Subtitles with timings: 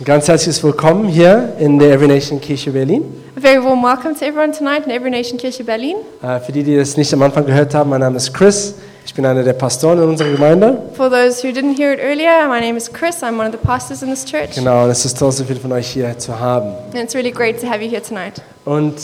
[0.00, 3.04] Ein ganz herzliches Willkommen hier in der Every Nation Kirche Berlin.
[3.36, 5.94] A very warm welcome to everyone tonight in Every Nation Kirche Berlin.
[6.20, 8.74] Äh, Für die, die das nicht am Anfang gehört haben, mein Name ist Chris.
[9.06, 10.78] Ich bin einer der Pastoren in unserer Gemeinde.
[10.96, 13.22] For those who didn't hear it earlier, my name is Chris.
[13.22, 14.56] I'm one of the pastors in this church.
[14.56, 16.70] Genau, und es ist toll, so viele von euch hier zu haben.
[16.92, 18.42] And it's really great to have you here tonight.
[18.64, 18.94] Und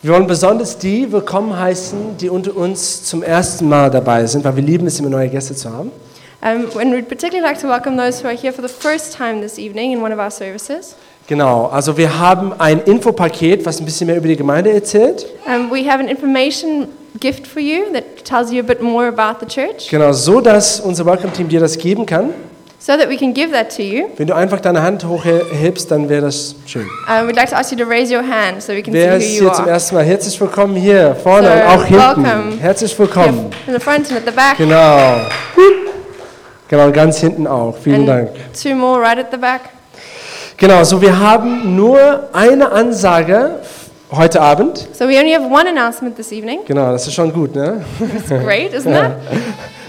[0.00, 4.56] wir wollen besonders die willkommen heißen, die unter uns zum ersten Mal dabei sind, weil
[4.56, 5.90] wir lieben es, immer neue Gäste zu haben.
[6.44, 9.40] Um, and we'd particularly like to welcome those who are here for the first time
[9.40, 10.96] this evening in one of our services.
[11.28, 15.24] Genau, also wir haben ein Infopaket, was ein bisschen mehr über die Gemeinde erzählt.
[15.46, 16.88] Um, we have an information
[17.20, 20.80] gift for you that tells you a bit more about the church Genau, so dass
[20.80, 22.30] unser Welcome-Team dir das geben kann.
[22.80, 24.06] so that we can give that to you.
[24.16, 26.88] Wenn du einfach deine Hand hochhebst, dann wäre das schön.
[27.08, 29.22] Um, we'd like to ask you to raise your hand so we can Wer ist
[29.28, 29.70] see who you hier zum are.
[29.74, 30.04] ersten Mal?
[30.04, 32.02] Herzlich willkommen hier vorne So, und auch hinten.
[32.24, 32.58] welcome.
[32.60, 33.50] Herzlich willkommen.
[33.68, 34.56] in the front and at the back.
[34.58, 35.20] Genau.
[36.72, 37.76] Genau, und ganz hinten auch.
[37.76, 38.30] Vielen Dank.
[38.30, 39.60] And two more right at the back.
[40.56, 43.56] Genau, so wir haben nur eine Ansage
[44.10, 44.88] heute Abend.
[44.94, 46.60] So we only have one announcement this evening.
[46.64, 47.84] Genau, das ist schon gut, ne?
[48.00, 49.12] It's great, isn't it?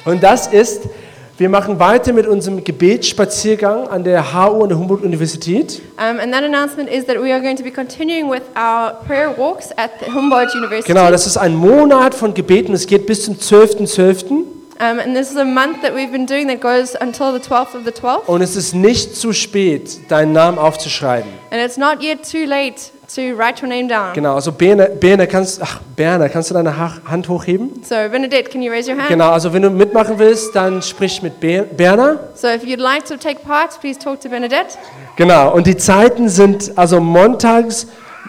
[0.03, 0.89] Und das ist,
[1.37, 5.81] wir machen weiter mit unserem Gebetsspaziergang an der HU, an der Humboldt-Universität.
[5.97, 9.33] Um, and that announcement is that we are going to be continuing with our prayer
[9.37, 10.91] walks at the Humboldt University.
[10.91, 12.73] Genau, das ist ein Monat von Gebeten.
[12.73, 14.62] Es geht bis zum 12.12.
[14.83, 17.73] Um, and this is a month that we've been doing that goes until the 12th
[17.73, 18.27] of the 12th.
[18.27, 21.29] Und es ist nicht zu spät, deinen Namen aufzuschreiben.
[21.51, 24.13] And it's not yet too late to write your name down.
[24.13, 27.81] Genau, also Berner, Berner, kannst, ach, Berner, kannst du deine Ha- Hand hochheben?
[27.83, 29.07] So, Benedict, can you raise your hand?
[29.09, 32.19] Genau, also wenn du mitmachen willst, dann sprich mit Ber- Berner.
[32.35, 34.77] So, if you'd like to take part, please talk to Benedict.
[35.15, 37.87] Genau, und die Zeiten sind also montags,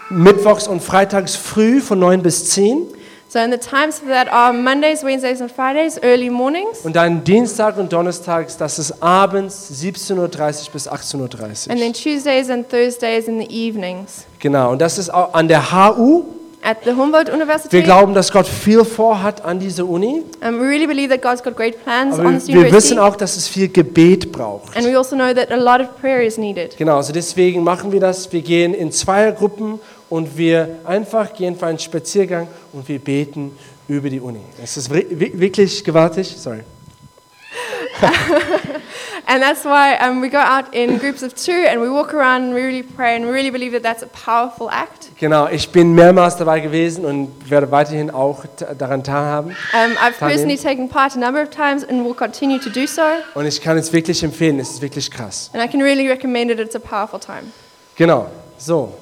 [0.09, 2.83] mittwochs und freitags früh von 9 bis 10
[3.27, 6.81] So, and the times for that are Mondays, Wednesdays, and Fridays, early mornings.
[6.85, 10.29] und dann Dienstag und Donnerstags, das ist abends 17.30 Uhr
[10.71, 11.93] bis 18.30 And then Uhr.
[11.93, 14.25] Tuesdays and Thursdays in the evenings.
[14.39, 16.23] Genau, und das ist auch an der HU.
[16.67, 17.71] At the Humboldt University.
[17.71, 21.43] Wir glauben, dass Gott viel vorhat an dieser Uni, Um, we really believe that God's
[21.43, 22.99] got great plans aber on this wir wissen university.
[22.99, 24.75] auch, dass es viel Gebet braucht.
[24.75, 26.75] And we also know that a lot of prayer is needed.
[26.75, 28.31] Genau, also deswegen machen wir das.
[28.31, 29.79] Wir gehen in Zweiergruppen
[30.15, 33.51] und wir einfach gehen für einen Spaziergang und wir beten
[33.89, 34.39] über die Uni.
[34.63, 36.27] Es ist wi- wi- wirklich gewaltig.
[36.37, 36.61] Sorry.
[39.27, 42.43] And that's why um, we go out in groups of two and we walk around
[42.43, 45.09] and we really pray and we really believe that that's a powerful act.
[45.19, 48.43] Genau, ich bin mehrmals dabei gewesen und werde weiterhin auch
[48.77, 49.55] daran teilhaben.
[49.73, 53.01] Um, I've personally taken part a number of times and will continue to do so.
[53.33, 55.49] Und ich kann es wirklich empfehlen, es ist wirklich krass.
[55.53, 56.59] And I can really recommend it.
[56.59, 57.51] It's a powerful time.
[57.97, 58.27] Genau,
[58.57, 58.93] so.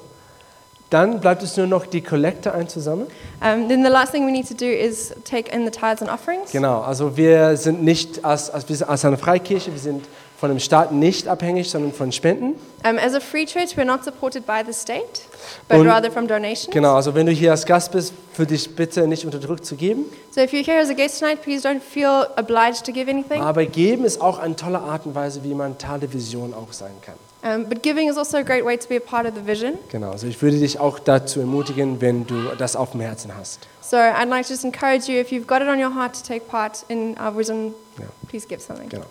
[0.94, 3.08] Dann bleibt es nur noch die Kollekte einzusammeln.
[3.42, 6.12] Um, then the last thing we need to do is take in the tithes and
[6.12, 6.52] offerings.
[6.52, 10.06] Genau, also wir sind nicht als, als, wir sind als eine Freikirche, wir sind
[10.38, 12.60] von dem Staat nicht abhängig, sondern von Spenden.
[12.88, 15.22] Um, as a free church, we're not supported by the state,
[15.68, 16.70] but Und- rather from donations.
[16.70, 19.76] Genau, also wenn du hier als Gast bist, für dich bitte nicht unter Druck zu
[19.76, 20.06] geben.
[20.30, 23.42] So if you're here as a guest tonight, please don't feel obliged to give anything.
[23.42, 26.72] Aber geben ist auch eine tolle Art und Weise, wie man Teil der Vision auch
[26.72, 27.16] sein kann.
[27.44, 29.78] Um, but giving is also a great way to be a part of the vision.
[29.92, 33.68] Genau, also ich würde dich auch dazu ermutigen, wenn du das auf dem Herzen hast.
[33.82, 36.24] So I'd like to just encourage you, if you've got it on your heart to
[36.26, 38.06] take part in our vision, Ja.
[38.30, 38.88] please give something.
[38.88, 39.06] Genau.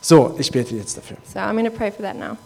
[0.00, 1.16] So, ich bete jetzt dafür.
[1.32, 2.36] So I'm going to pray for that now.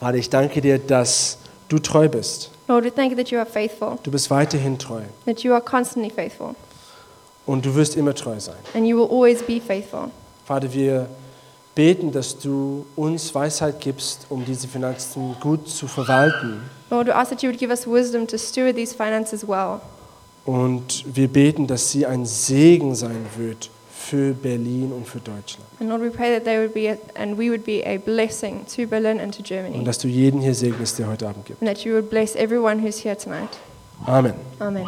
[0.00, 2.50] Vater, ich danke dir, dass du treu bist.
[2.66, 5.02] Lord, we thank you that you are faithful, Du bist weiterhin treu.
[5.26, 6.54] that you are constantly faithful,
[7.46, 8.56] Und du wirst immer treu sein.
[8.74, 10.10] and you will always be faithful.
[10.44, 11.06] Vater, wir
[11.78, 16.60] beten, dass du uns Weisheit gibst, um diese Finanzen gut zu verwalten.
[16.90, 19.80] Lord, we ask that you would give us wisdom to steward these finances well.
[20.44, 25.68] Und wir beten, dass sie ein Segen sein wird für Berlin und für Deutschland.
[25.78, 28.64] And Lord, we pray that they would be, a, and we would be a blessing
[28.74, 31.62] to Berlin and to Germany, Und dass du jeden hier segnest, der heute Abend gibt.
[31.62, 33.50] and that you would bless everyone who's here tonight.
[34.04, 34.34] Amen.
[34.58, 34.84] Amen.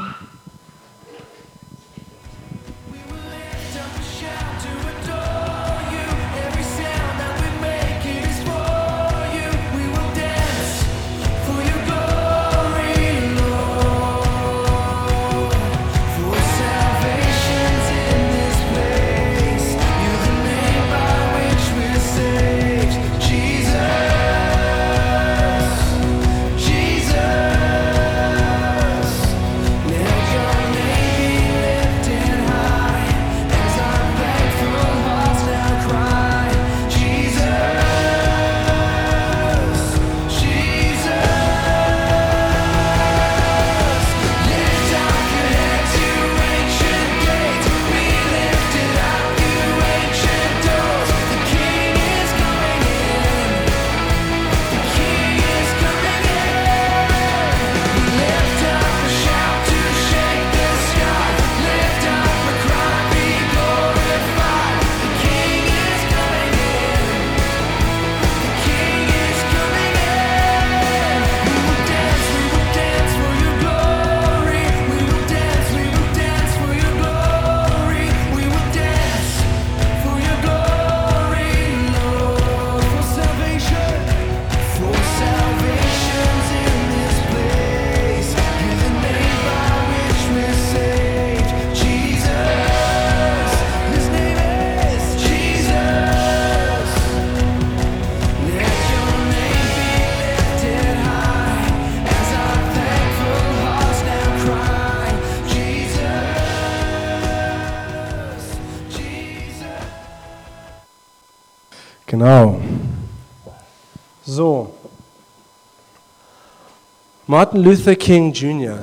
[117.40, 118.76] Martin Luther King Jr.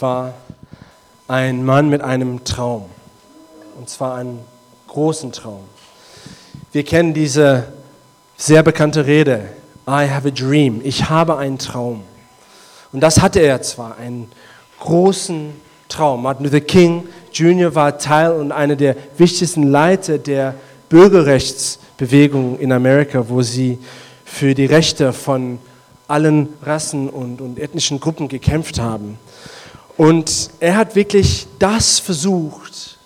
[0.00, 0.34] war
[1.28, 2.86] ein Mann mit einem Traum.
[3.78, 4.40] Und zwar einen
[4.88, 5.60] großen Traum.
[6.72, 7.68] Wir kennen diese
[8.36, 9.50] sehr bekannte Rede,
[9.86, 12.02] I have a dream, ich habe einen Traum.
[12.90, 14.28] Und das hatte er zwar, einen
[14.80, 15.52] großen
[15.88, 16.24] Traum.
[16.24, 17.76] Martin Luther King Jr.
[17.76, 20.56] war Teil und einer der wichtigsten Leiter der
[20.88, 23.78] Bürgerrechtsbewegung in Amerika, wo sie
[24.24, 25.60] für die Rechte von
[26.10, 29.18] allen Rassen und, und ethnischen Gruppen gekämpft haben.
[29.96, 32.98] Und er hat wirklich das versucht,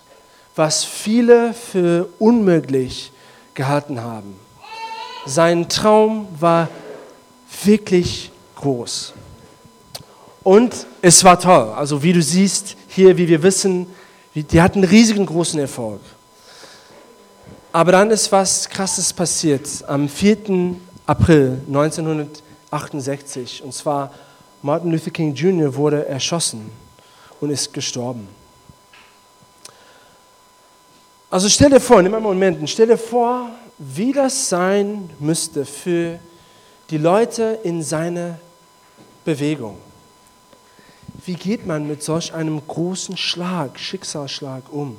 [0.55, 3.11] was viele für unmöglich
[3.53, 4.35] gehalten haben.
[5.25, 6.69] Sein Traum war
[7.63, 9.13] wirklich groß.
[10.43, 11.73] Und es war toll.
[11.75, 13.87] Also wie du siehst hier, wie wir wissen,
[14.35, 16.01] die hatten riesigen großen Erfolg.
[17.71, 19.67] Aber dann ist was Krasses passiert.
[19.87, 20.75] Am 4.
[21.05, 21.61] April
[22.83, 24.13] 1968, und zwar
[24.61, 25.73] Martin Luther King Jr.
[25.75, 26.69] wurde erschossen
[27.39, 28.27] und ist gestorben.
[31.29, 35.65] Also stell dir vor, nimm mal einen Moment, stell dir vor, wie das sein müsste
[35.65, 36.19] für
[36.89, 38.39] die Leute in seiner
[39.23, 39.77] Bewegung.
[41.25, 44.97] Wie geht man mit solch einem großen Schlag, Schicksalsschlag um?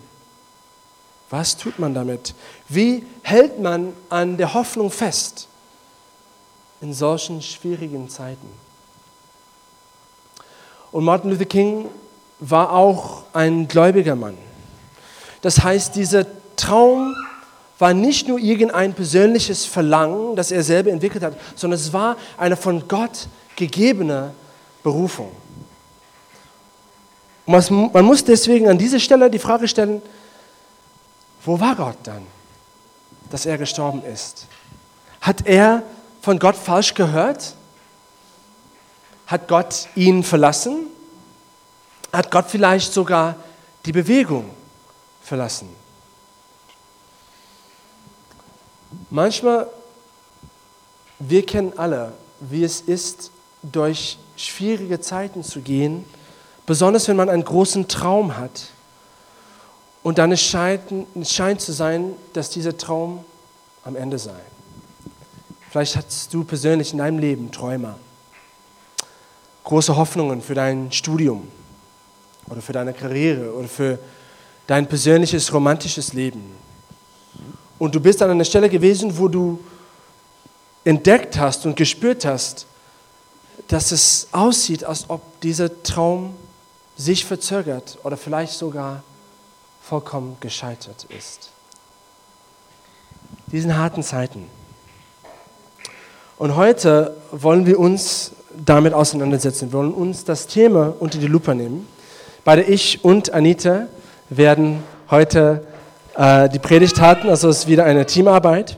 [1.31, 2.35] Was tut man damit?
[2.69, 5.49] Wie hält man an der Hoffnung fest
[6.81, 8.49] in solchen schwierigen Zeiten?
[10.93, 11.87] Und Martin Luther King
[12.39, 14.37] war auch ein gläubiger Mann.
[15.43, 16.27] Das heißt, dieser
[16.57, 17.15] Traum
[17.79, 22.57] war nicht nur irgendein persönliches Verlangen, das er selber entwickelt hat, sondern es war eine
[22.57, 24.33] von Gott gegebene
[24.83, 25.31] Berufung.
[27.45, 30.03] Man muss deswegen an dieser Stelle die Frage stellen,
[31.45, 32.27] wo war Gott dann,
[33.31, 34.47] dass er gestorben ist?
[35.21, 35.83] Hat er
[36.27, 37.55] von Gott falsch gehört?
[39.29, 40.89] Hat Gott ihn verlassen?
[42.13, 43.37] Hat Gott vielleicht sogar
[43.85, 44.51] die Bewegung
[45.23, 45.69] verlassen?
[49.09, 49.69] Manchmal,
[51.21, 53.31] wir kennen alle, wie es ist,
[53.63, 56.05] durch schwierige Zeiten zu gehen,
[56.67, 58.71] besonders wenn man einen großen Traum hat.
[60.03, 60.83] Und dann es scheint,
[61.15, 63.25] es scheint zu sein, dass dieser Traum
[63.85, 64.41] am Ende sei.
[65.77, 67.97] Vielleicht hast du persönlich in deinem Leben Träume,
[69.63, 71.49] große Hoffnungen für dein Studium
[72.49, 73.99] oder für deine Karriere oder für
[74.67, 76.53] dein persönliches romantisches Leben.
[77.79, 79.63] Und du bist an einer Stelle gewesen, wo du
[80.83, 82.65] entdeckt hast und gespürt hast,
[83.69, 86.37] dass es aussieht, als ob dieser Traum
[86.97, 89.03] sich verzögert oder vielleicht sogar
[89.83, 91.51] vollkommen gescheitert ist.
[93.49, 94.49] Diesen harten Zeiten.
[96.39, 98.33] Und heute wollen wir uns
[98.67, 99.73] damit auseinandersetzen.
[99.73, 101.89] Wir wollen uns das Thema unter die Lupe nehmen.
[102.45, 103.87] Beide ich und Anita
[104.29, 105.67] werden heute
[106.15, 108.77] äh, die Predigt halten, also es ist wieder eine Teamarbeit.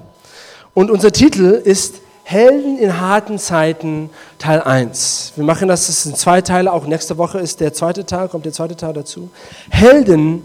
[0.72, 5.32] Und unser Titel ist Helden in harten Zeiten Teil 1.
[5.34, 8.44] Wir machen das, das sind zwei Teile, auch nächste Woche ist der zweite Teil, kommt
[8.44, 9.30] der zweite Teil dazu.
[9.68, 10.44] Helden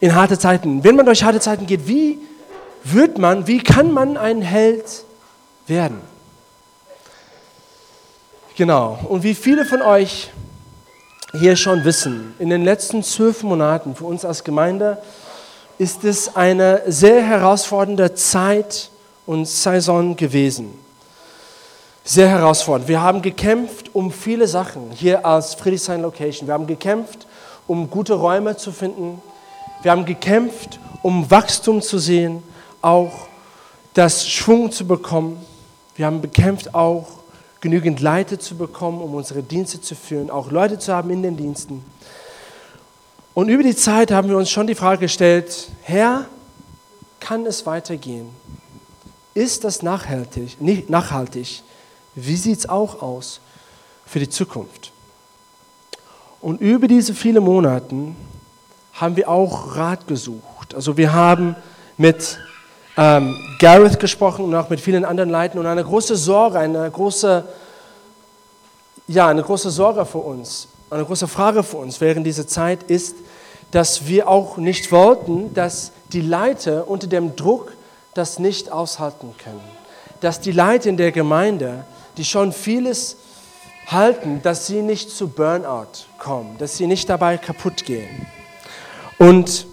[0.00, 0.82] in harte Zeiten.
[0.82, 2.18] Wenn man durch harte Zeiten geht, wie
[2.84, 5.04] wird man, wie kann man ein Held
[5.66, 6.13] werden?
[8.56, 10.30] Genau, und wie viele von euch
[11.32, 14.98] hier schon wissen, in den letzten zwölf Monaten für uns als Gemeinde
[15.78, 18.90] ist es eine sehr herausfordernde Zeit
[19.26, 20.84] und Saison gewesen
[22.04, 22.86] sehr herausfordernd.
[22.86, 26.46] Wir haben gekämpft um viele Sachen hier als Friedrichshain Location.
[26.46, 27.26] Wir haben gekämpft,
[27.66, 29.22] um gute Räume zu finden.
[29.82, 32.42] Wir haben gekämpft, um Wachstum zu sehen,
[32.82, 33.12] auch
[33.94, 35.42] das Schwung zu bekommen.
[35.96, 37.06] Wir haben bekämpft, auch
[37.64, 41.34] genügend Leute zu bekommen, um unsere Dienste zu führen, auch Leute zu haben in den
[41.34, 41.82] Diensten.
[43.32, 46.26] Und über die Zeit haben wir uns schon die Frage gestellt, Herr,
[47.20, 48.28] kann es weitergehen?
[49.32, 50.60] Ist das nachhaltig?
[50.60, 51.62] Nicht nachhaltig?
[52.14, 53.40] Wie sieht es auch aus
[54.04, 54.92] für die Zukunft?
[56.42, 58.14] Und über diese vielen Monate
[58.92, 60.74] haben wir auch Rat gesucht.
[60.74, 61.56] Also wir haben
[61.96, 62.38] mit
[62.96, 67.44] ähm, Gareth gesprochen und auch mit vielen anderen Leuten und eine große Sorge, eine große,
[69.08, 73.16] ja, eine große Sorge für uns, eine große Frage für uns während dieser Zeit ist,
[73.70, 77.72] dass wir auch nicht wollten, dass die Leiter unter dem Druck
[78.14, 79.60] das nicht aushalten können.
[80.20, 81.84] Dass die Leiter in der Gemeinde
[82.16, 83.16] die schon vieles
[83.86, 88.26] halten, dass sie nicht zu Burnout kommen, dass sie nicht dabei kaputt gehen.
[89.18, 89.66] Und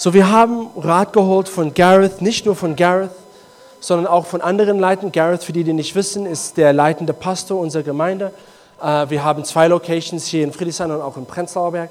[0.00, 3.10] so, wir haben Rat geholt von Gareth, nicht nur von Gareth,
[3.80, 5.10] sondern auch von anderen Leitern.
[5.10, 8.32] Gareth, für die, die nicht wissen, ist der leitende Pastor unserer Gemeinde.
[8.80, 11.90] Äh, wir haben zwei Locations hier in Friedrichshain und auch in Prenzlauer Berg.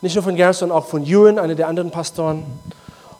[0.00, 2.42] Nicht nur von Gareth, sondern auch von Ewan, einer der anderen Pastoren.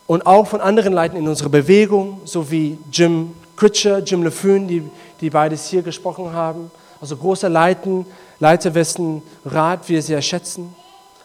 [0.09, 4.91] Und auch von anderen Leitern in unserer Bewegung, so wie Jim Critcher, Jim LeFeun, die,
[5.21, 6.73] die beides hier gesprochen haben.
[7.01, 8.07] Also große Leiten,
[8.41, 10.75] Leiter, wessen Rat wir sehr schätzen.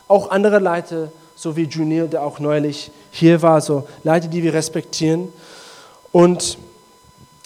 [0.08, 1.08] Auch andere Leiter,
[1.40, 5.32] so wie Junior, der auch neulich hier war, so Leiter, die wir respektieren.
[6.12, 6.58] Und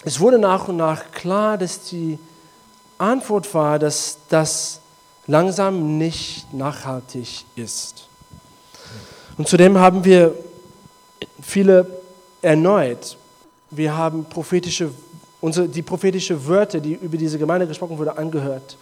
[0.04, 2.18] es wurde nach und nach klar, dass die
[2.98, 4.80] Antwort war, dass das
[5.28, 8.08] langsam nicht nachhaltig ist.
[9.38, 10.34] Und zudem haben wir
[11.40, 11.86] viele
[12.42, 13.16] erneut,
[13.70, 14.90] wir haben prophetische,
[15.40, 18.76] unsere, die prophetische Wörter, die über diese Gemeinde gesprochen wurde, angehört.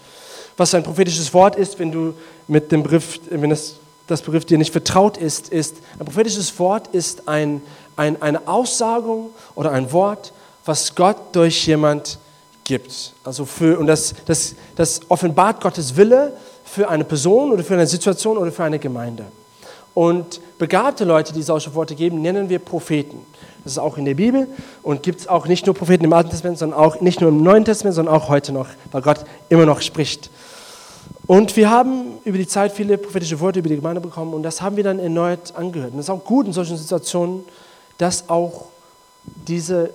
[0.57, 2.15] Was ein prophetisches Wort ist, wenn du
[2.49, 3.77] mit dem Begriff, wenn das,
[4.13, 7.63] das Begriff dir nicht vertraut ist, ist, ein prophetisches Wort ist ein,
[7.97, 10.33] ein, eine Aussagung oder ein Wort,
[10.65, 12.19] was Gott durch jemand
[12.65, 13.15] gibt.
[13.25, 16.33] Also für, und das, das, das offenbart Gottes Wille
[16.65, 19.25] für eine Person oder für eine Situation oder für eine Gemeinde.
[19.95, 23.27] Und begabte Leute, die solche Worte geben, nennen wir Propheten.
[23.65, 24.49] Das ist auch in der Bibel
[24.83, 27.43] und gibt es auch nicht nur Propheten im Alten Testament, sondern auch nicht nur im
[27.43, 30.31] Neuen Testament, sondern auch heute noch, weil Gott immer noch spricht.
[31.33, 34.61] Und wir haben über die Zeit viele prophetische Worte über die Gemeinde bekommen und das
[34.61, 35.95] haben wir dann erneut angehört.
[35.95, 37.43] Und es ist auch gut in solchen Situationen,
[37.97, 38.67] dass auch
[39.25, 39.89] diese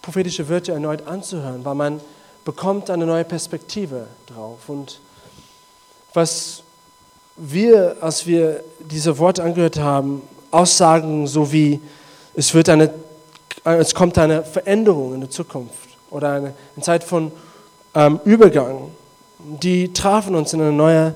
[0.00, 2.00] prophetische Wörter erneut anzuhören, weil man
[2.46, 4.60] bekommt eine neue Perspektive drauf.
[4.66, 5.00] Und
[6.14, 6.62] was
[7.36, 11.82] wir, als wir diese Worte angehört haben, Aussagen so wie,
[12.34, 12.94] es, wird eine,
[13.64, 17.30] es kommt eine Veränderung in der Zukunft oder eine, eine Zeit von
[17.94, 18.90] ähm, Übergang,
[19.44, 21.14] die trafen uns in eine neue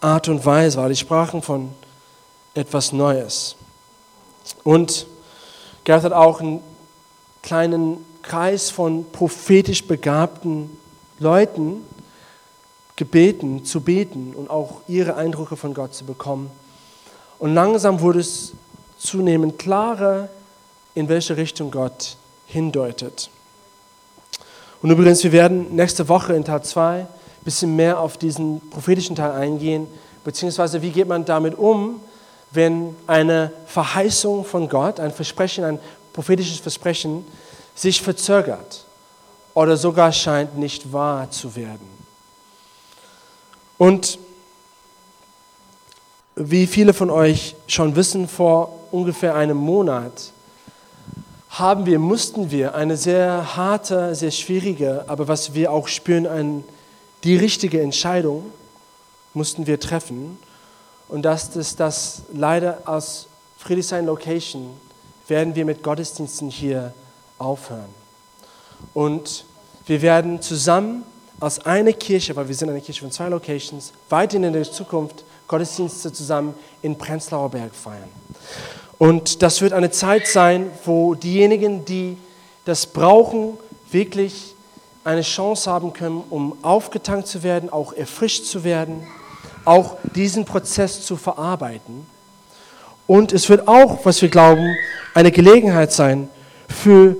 [0.00, 1.70] Art und Weise, weil die sprachen von
[2.54, 3.56] etwas Neues.
[4.64, 5.06] Und
[5.84, 6.60] Gerhard hat auch einen
[7.42, 10.76] kleinen Kreis von prophetisch begabten
[11.18, 11.84] Leuten
[12.96, 16.50] gebeten, zu beten und auch ihre Eindrücke von Gott zu bekommen.
[17.38, 18.52] Und langsam wurde es
[18.98, 20.28] zunehmend klarer,
[20.94, 23.30] in welche Richtung Gott hindeutet.
[24.82, 27.06] Und übrigens, wir werden nächste Woche in Teil 2
[27.40, 29.86] ein bisschen mehr auf diesen prophetischen Teil eingehen,
[30.24, 32.00] beziehungsweise wie geht man damit um,
[32.50, 35.78] wenn eine Verheißung von Gott, ein Versprechen, ein
[36.12, 37.24] prophetisches Versprechen
[37.74, 38.84] sich verzögert
[39.54, 41.88] oder sogar scheint nicht wahr zu werden.
[43.78, 44.18] Und
[46.34, 50.32] wie viele von euch schon wissen, vor ungefähr einem Monat
[51.50, 56.64] haben wir, mussten wir eine sehr harte, sehr schwierige, aber was wir auch spüren, ein,
[57.24, 58.52] die richtige Entscheidung
[59.34, 60.38] mussten wir treffen.
[61.08, 63.26] Und das ist das leider aus
[63.58, 64.70] Friedrichshain Location
[65.26, 66.92] werden wir mit Gottesdiensten hier
[67.38, 67.94] aufhören.
[68.94, 69.44] Und
[69.86, 71.04] wir werden zusammen
[71.38, 75.24] als eine Kirche, weil wir sind eine Kirche von zwei Locations, weiterhin in der Zukunft
[75.46, 78.08] Gottesdienste zusammen in Prenzlauer Berg feiern.
[78.98, 82.16] Und das wird eine Zeit sein, wo diejenigen, die
[82.64, 83.56] das brauchen,
[83.90, 84.54] wirklich
[85.04, 89.06] eine Chance haben können, um aufgetankt zu werden, auch erfrischt zu werden,
[89.64, 92.06] auch diesen Prozess zu verarbeiten.
[93.06, 94.76] Und es wird auch, was wir glauben,
[95.14, 96.28] eine Gelegenheit sein,
[96.68, 97.16] für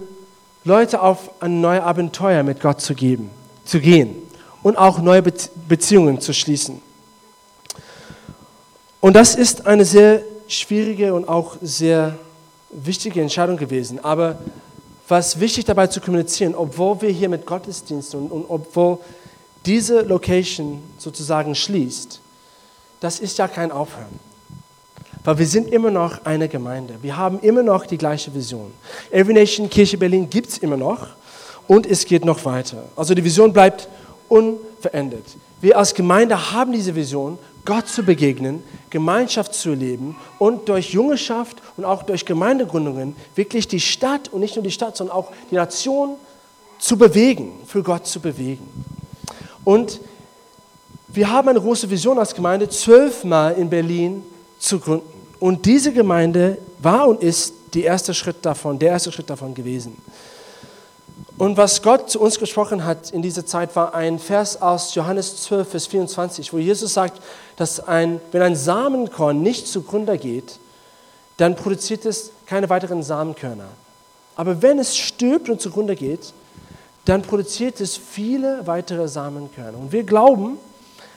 [0.65, 3.31] Leute auf ein neues Abenteuer mit Gott zu, geben,
[3.65, 4.15] zu gehen
[4.63, 6.81] und auch neue Beziehungen zu schließen.
[9.01, 12.19] Und das ist eine sehr schwierige und auch sehr
[12.71, 14.05] wichtige Entscheidung gewesen.
[14.05, 14.39] Aber
[15.11, 18.99] was wichtig dabei zu kommunizieren, obwohl wir hier mit Gottesdiensten und, und obwohl
[19.67, 22.21] diese Location sozusagen schließt,
[23.01, 24.19] das ist ja kein Aufhören.
[25.25, 26.95] Weil wir sind immer noch eine Gemeinde.
[27.03, 28.73] Wir haben immer noch die gleiche Vision.
[29.11, 31.09] Every Nation Kirche Berlin gibt es immer noch
[31.69, 32.85] und es geht noch weiter.
[32.97, 33.89] Also die Vision bleibt
[34.29, 35.25] unverändert.
[35.61, 41.59] Wir als Gemeinde haben diese Vision, Gott zu begegnen, Gemeinschaft zu leben und durch Jüngerschaft
[41.77, 45.57] und auch durch Gemeindegründungen wirklich die Stadt und nicht nur die Stadt, sondern auch die
[45.57, 46.17] Nation
[46.79, 48.67] zu bewegen, für Gott zu bewegen.
[49.65, 50.01] Und
[51.09, 54.23] wir haben eine große Vision als Gemeinde, zwölfmal in Berlin
[54.59, 55.07] zu gründen.
[55.39, 59.97] Und diese Gemeinde war und ist der erste Schritt davon, der erste Schritt davon gewesen.
[61.41, 65.43] Und was Gott zu uns gesprochen hat in dieser Zeit, war ein Vers aus Johannes
[65.45, 67.19] 12, Vers 24, wo Jesus sagt,
[67.57, 70.59] dass ein, wenn ein Samenkorn nicht zugrunde geht,
[71.39, 73.69] dann produziert es keine weiteren Samenkörner.
[74.37, 76.35] Aber wenn es stirbt und zugrunde geht,
[77.07, 79.79] dann produziert es viele weitere Samenkörner.
[79.79, 80.59] Und wir glauben,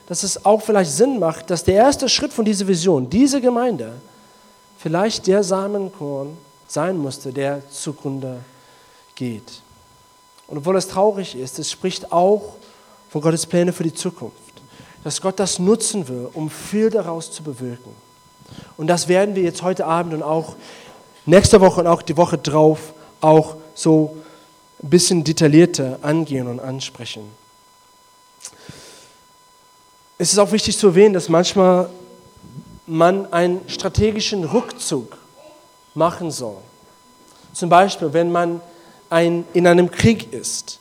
[0.08, 3.92] dass es auch vielleicht Sinn macht, dass der erste Schritt von dieser Vision, diese Gemeinde,
[4.78, 8.38] vielleicht der Samenkorn sein musste, der zugrunde
[9.16, 9.63] geht.
[10.54, 12.58] Und obwohl es traurig ist, es spricht auch
[13.10, 14.38] von Gottes Pläne für die Zukunft.
[15.04, 17.90] Dass Gott das nutzen will, um viel daraus zu bewirken.
[18.78, 20.56] Und das werden wir jetzt heute Abend und auch
[21.26, 24.16] nächste Woche und auch die Woche drauf auch so
[24.84, 27.24] ein bisschen detaillierter angehen und ansprechen.
[30.20, 31.90] Es ist auch wichtig zu erwähnen, dass manchmal
[32.86, 35.18] man einen strategischen Rückzug
[35.96, 36.58] machen soll.
[37.54, 38.62] Zum Beispiel, wenn man
[39.14, 40.80] ein, in einem Krieg ist.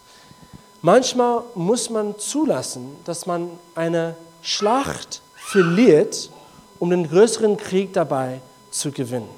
[0.81, 6.31] Manchmal muss man zulassen, dass man eine Schlacht verliert,
[6.79, 9.29] um den größeren Krieg dabei zu gewinnen.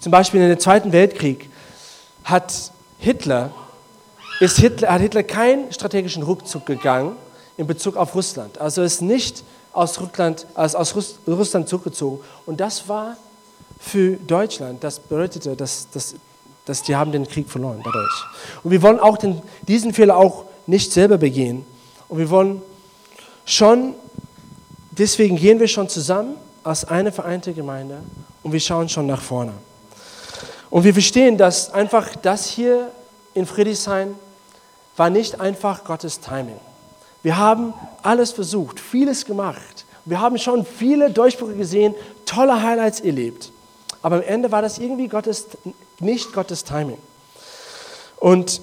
[0.00, 1.50] Zum Beispiel in den Zweiten Weltkrieg
[2.24, 3.52] hat Hitler,
[4.40, 7.16] ist Hitler, hat Hitler keinen strategischen Rückzug gegangen
[7.58, 8.58] in Bezug auf Russland.
[8.58, 10.94] Also ist nicht aus, Rückland, also aus
[11.26, 12.20] Russland zurückgezogen.
[12.46, 13.16] Und das war
[13.78, 16.14] für Deutschland, das bedeutete, dass, dass,
[16.66, 18.24] dass die haben den Krieg verloren dadurch.
[18.62, 21.66] Und wir wollen auch den, diesen Fehler auch nicht selber begehen.
[22.08, 22.62] Und wir wollen
[23.44, 23.94] schon,
[24.90, 27.98] deswegen gehen wir schon zusammen als eine vereinte Gemeinde
[28.42, 29.52] und wir schauen schon nach vorne.
[30.70, 32.90] Und wir verstehen, dass einfach das hier
[33.34, 34.14] in Friedrichshain
[34.96, 36.58] war nicht einfach Gottes Timing.
[37.22, 39.84] Wir haben alles versucht, vieles gemacht.
[40.04, 41.94] Wir haben schon viele Durchbrüche gesehen,
[42.26, 43.50] tolle Highlights erlebt.
[44.04, 45.46] Aber am Ende war das irgendwie Gottes,
[45.98, 46.98] nicht Gottes Timing.
[48.18, 48.60] Und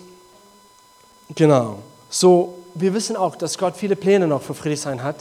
[1.33, 1.79] genau,
[2.11, 5.15] so, wir wissen auch, dass Gott viele Pläne noch für Friedrichshain hat.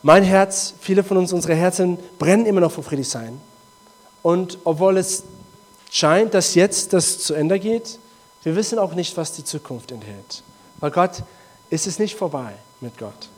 [0.00, 3.38] Mein Herz, viele von uns, unsere Herzen brennen immer noch für Friedrichshain.
[4.22, 5.24] Und obwohl es
[5.90, 7.98] scheint, dass jetzt das zu Ende geht,
[8.44, 10.42] wir wissen auch nicht, was die Zukunft enthält.
[10.78, 11.22] Weil Gott
[11.68, 13.28] ist es nicht vorbei mit Gott.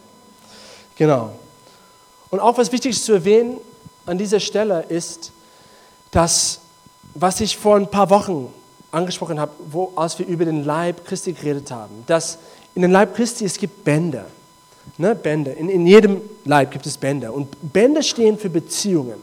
[0.94, 1.32] Genau.
[2.30, 3.56] Und auch was wichtig ist zu erwähnen
[4.06, 5.32] an dieser Stelle ist,
[6.10, 6.60] dass,
[7.14, 8.52] was ich vor ein paar Wochen
[8.92, 12.38] angesprochen habe, wo, als wir über den Leib Christi geredet haben, dass
[12.74, 14.26] in dem Leib Christi es gibt Bänder.
[14.98, 15.56] Ne, Bänder.
[15.56, 17.32] In, in jedem Leib gibt es Bänder.
[17.32, 19.20] Und Bänder stehen für Beziehungen.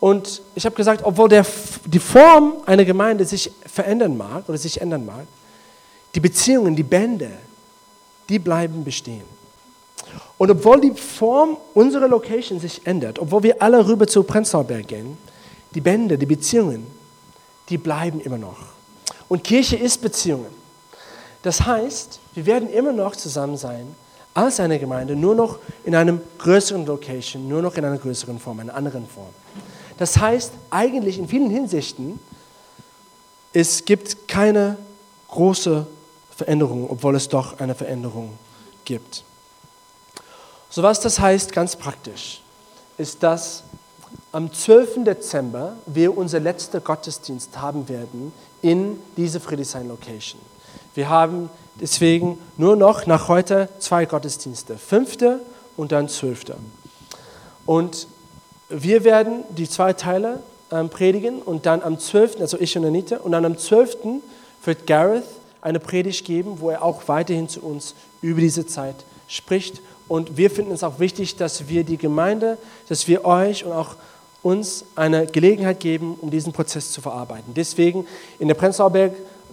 [0.00, 1.46] Und ich habe gesagt, obwohl der,
[1.84, 5.26] die Form einer Gemeinde sich verändern mag oder sich ändern mag,
[6.14, 7.30] die Beziehungen, die Bänder,
[8.28, 9.22] die bleiben bestehen.
[10.38, 15.16] Und obwohl die Form unserer Location sich ändert, obwohl wir alle rüber zu Prenzlauberg gehen,
[15.74, 16.86] die Bände, die Beziehungen,
[17.68, 18.58] die bleiben immer noch.
[19.28, 20.50] Und Kirche ist Beziehungen.
[21.42, 23.94] Das heißt, wir werden immer noch zusammen sein
[24.34, 28.60] als eine Gemeinde, nur noch in einem größeren Location, nur noch in einer größeren Form,
[28.60, 29.28] einer anderen Form.
[29.98, 32.18] Das heißt, eigentlich in vielen Hinsichten,
[33.52, 34.78] es gibt keine
[35.28, 35.86] große
[36.34, 38.38] Veränderung, obwohl es doch eine Veränderung
[38.84, 39.24] gibt.
[40.70, 42.40] So was das heißt ganz praktisch,
[42.96, 43.62] ist, dass
[44.32, 45.04] am 12.
[45.04, 50.40] Dezember wir unser letzter Gottesdienst haben werden in diese Friedrichshain Location.
[50.94, 55.40] Wir haben deswegen nur noch nach heute zwei Gottesdienste, fünfte
[55.76, 56.56] und dann zwölfte.
[57.66, 58.08] Und
[58.68, 60.40] wir werden die zwei Teile
[60.70, 63.98] ähm, predigen und dann am 12., also ich und Anita, und dann am 12.
[64.64, 65.24] wird Gareth
[65.60, 68.96] eine Predigt geben, wo er auch weiterhin zu uns über diese Zeit
[69.28, 69.80] spricht.
[70.08, 73.96] Und wir finden es auch wichtig, dass wir die Gemeinde, dass wir euch und auch
[74.42, 77.54] uns eine Gelegenheit geben, um diesen Prozess zu verarbeiten.
[77.54, 78.06] Deswegen
[78.38, 78.90] in der Prenzlauer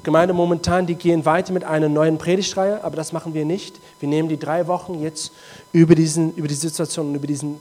[0.04, 3.76] Gemeinde momentan, die gehen weiter mit einer neuen Predigtreihe, aber das machen wir nicht.
[4.00, 5.32] Wir nehmen die drei Wochen jetzt
[5.74, 7.60] über, diesen, über die Situation und über diesen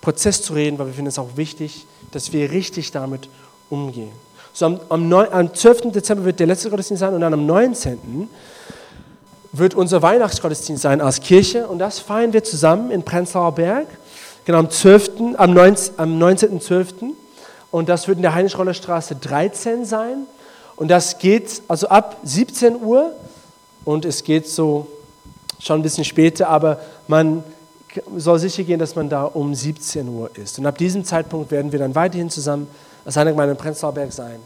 [0.00, 3.28] Prozess zu reden, weil wir finden es auch wichtig, dass wir richtig damit
[3.70, 4.10] umgehen.
[4.52, 5.92] So am, am, 9, am 12.
[5.92, 8.28] Dezember wird der letzte Gottesdienst sein und dann am 19.
[9.52, 13.86] wird unser Weihnachtsgottesdienst sein als Kirche und das feiern wir zusammen in Prenzlauer Berg
[14.46, 15.90] genau am 12., am 19.12.
[15.98, 16.60] Am 19
[17.70, 20.26] und das wird in der Heinrich-Roller Straße 13 sein.
[20.76, 23.12] Und das geht also ab 17 Uhr
[23.84, 24.86] und es geht so
[25.58, 27.44] schon ein bisschen später, aber man
[28.16, 30.58] soll sicher gehen, dass man da um 17 Uhr ist.
[30.58, 32.68] Und ab diesem Zeitpunkt werden wir dann weiterhin zusammen
[33.04, 34.40] als eine Gemeinde in Prenzlauer Berg sein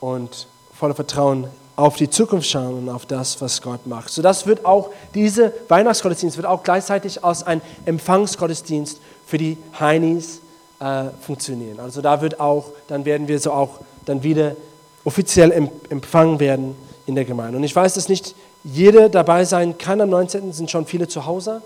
[0.00, 1.46] und voller Vertrauen
[1.80, 4.10] auf die Zukunft schauen und auf das, was Gott macht.
[4.10, 10.40] So das wird auch, diese Weihnachtsgottesdienst wird auch gleichzeitig als ein Empfangsgottesdienst für die Heinis
[10.78, 11.80] äh, funktionieren.
[11.80, 14.56] Also da wird auch, dann werden wir so auch dann wieder
[15.04, 17.56] offiziell empfangen werden in der Gemeinde.
[17.56, 20.00] Und ich weiß, dass nicht jeder dabei sein kann.
[20.02, 20.52] Am 19.
[20.52, 21.62] sind schon viele zu Hause,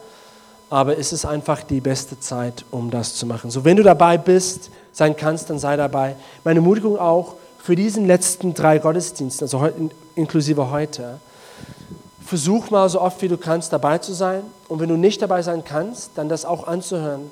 [0.70, 3.50] aber es ist einfach die beste Zeit, um das zu machen.
[3.50, 6.14] So wenn du dabei bist, sein kannst, dann sei dabei.
[6.44, 9.66] Meine Ermutigung auch, für diesen letzten drei Gottesdiensten, also
[10.16, 11.18] inklusive heute,
[12.22, 14.42] versuch mal so oft wie du kannst dabei zu sein.
[14.68, 17.30] Und wenn du nicht dabei sein kannst, dann das auch anzuhören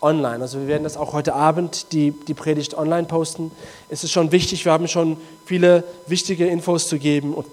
[0.00, 0.40] online.
[0.40, 3.50] Also wir werden das auch heute Abend, die, die Predigt online posten.
[3.88, 7.46] Es ist schon wichtig, wir haben schon viele wichtige Infos zu geben und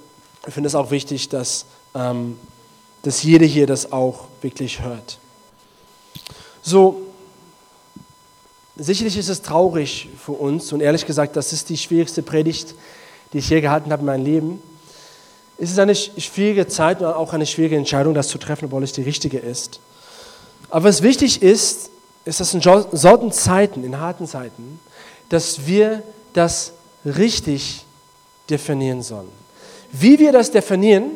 [0.45, 2.37] ich finde es auch wichtig, dass, ähm,
[3.01, 5.17] dass jeder hier das auch wirklich hört.
[6.61, 7.01] So,
[8.75, 12.75] sicherlich ist es traurig für uns und ehrlich gesagt, das ist die schwierigste Predigt,
[13.31, 14.61] die ich je gehalten habe in meinem Leben.
[15.57, 18.93] Es ist eine schwierige Zeit und auch eine schwierige Entscheidung, das zu treffen, obwohl es
[18.93, 19.79] die richtige ist.
[20.69, 21.91] Aber was wichtig ist,
[22.25, 24.79] ist, dass in solchen Zeiten, in harten Zeiten,
[25.29, 26.01] dass wir
[26.33, 26.73] das
[27.05, 27.85] richtig
[28.49, 29.29] definieren sollen.
[29.91, 31.11] Wie wir das definieren,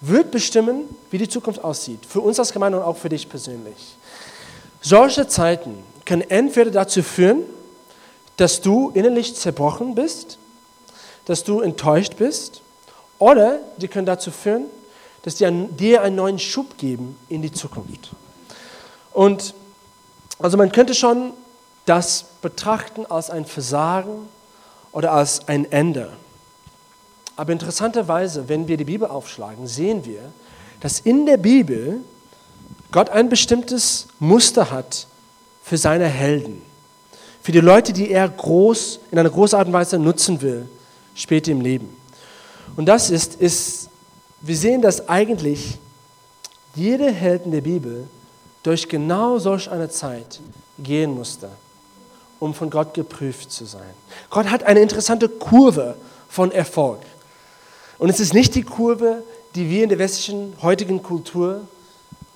[0.00, 2.00] wird bestimmen, wie die Zukunft aussieht.
[2.06, 3.96] Für uns als Gemeinde und auch für dich persönlich.
[4.80, 7.42] Solche Zeiten können entweder dazu führen,
[8.36, 10.38] dass du innerlich zerbrochen bist,
[11.24, 12.62] dass du enttäuscht bist,
[13.18, 14.64] oder die können dazu führen,
[15.22, 18.10] dass die dir einen neuen Schub geben in die Zukunft.
[19.12, 19.54] Und
[20.38, 21.32] also man könnte schon
[21.86, 24.28] das betrachten als ein Versagen
[24.92, 26.12] oder als ein Ende.
[27.36, 30.32] Aber interessanterweise, wenn wir die Bibel aufschlagen, sehen wir,
[30.80, 32.00] dass in der Bibel
[32.92, 35.06] Gott ein bestimmtes Muster hat
[35.64, 36.60] für seine Helden,
[37.42, 40.68] für die Leute, die er groß, in einer großen und Weise nutzen will,
[41.14, 41.96] später im Leben.
[42.76, 43.88] Und das ist, ist
[44.42, 45.78] wir sehen, dass eigentlich
[46.74, 48.06] jeder Held in der Bibel
[48.62, 50.40] durch genau solch eine Zeit
[50.78, 51.48] gehen musste,
[52.40, 53.94] um von Gott geprüft zu sein.
[54.28, 55.96] Gott hat eine interessante Kurve
[56.28, 57.00] von Erfolg.
[57.98, 59.22] Und es ist nicht die Kurve,
[59.54, 61.62] die wir in der westlichen heutigen Kultur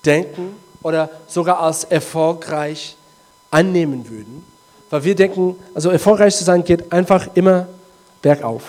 [0.06, 2.96] denken oder sogar als erfolgreich
[3.50, 4.44] annehmen würden,
[4.90, 7.66] weil wir denken, also erfolgreich zu sein geht einfach immer
[8.22, 8.62] bergauf.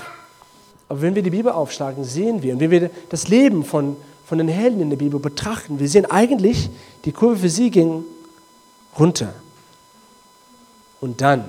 [0.87, 3.97] Aber wenn wir die Bibel aufschlagen, sehen wir, und wenn wir das Leben von
[4.29, 6.69] von den Helden in der Bibel betrachten, wir sehen eigentlich,
[7.03, 8.03] die Kurve für sie ging
[8.99, 9.33] runter.
[11.01, 11.45] Und dann.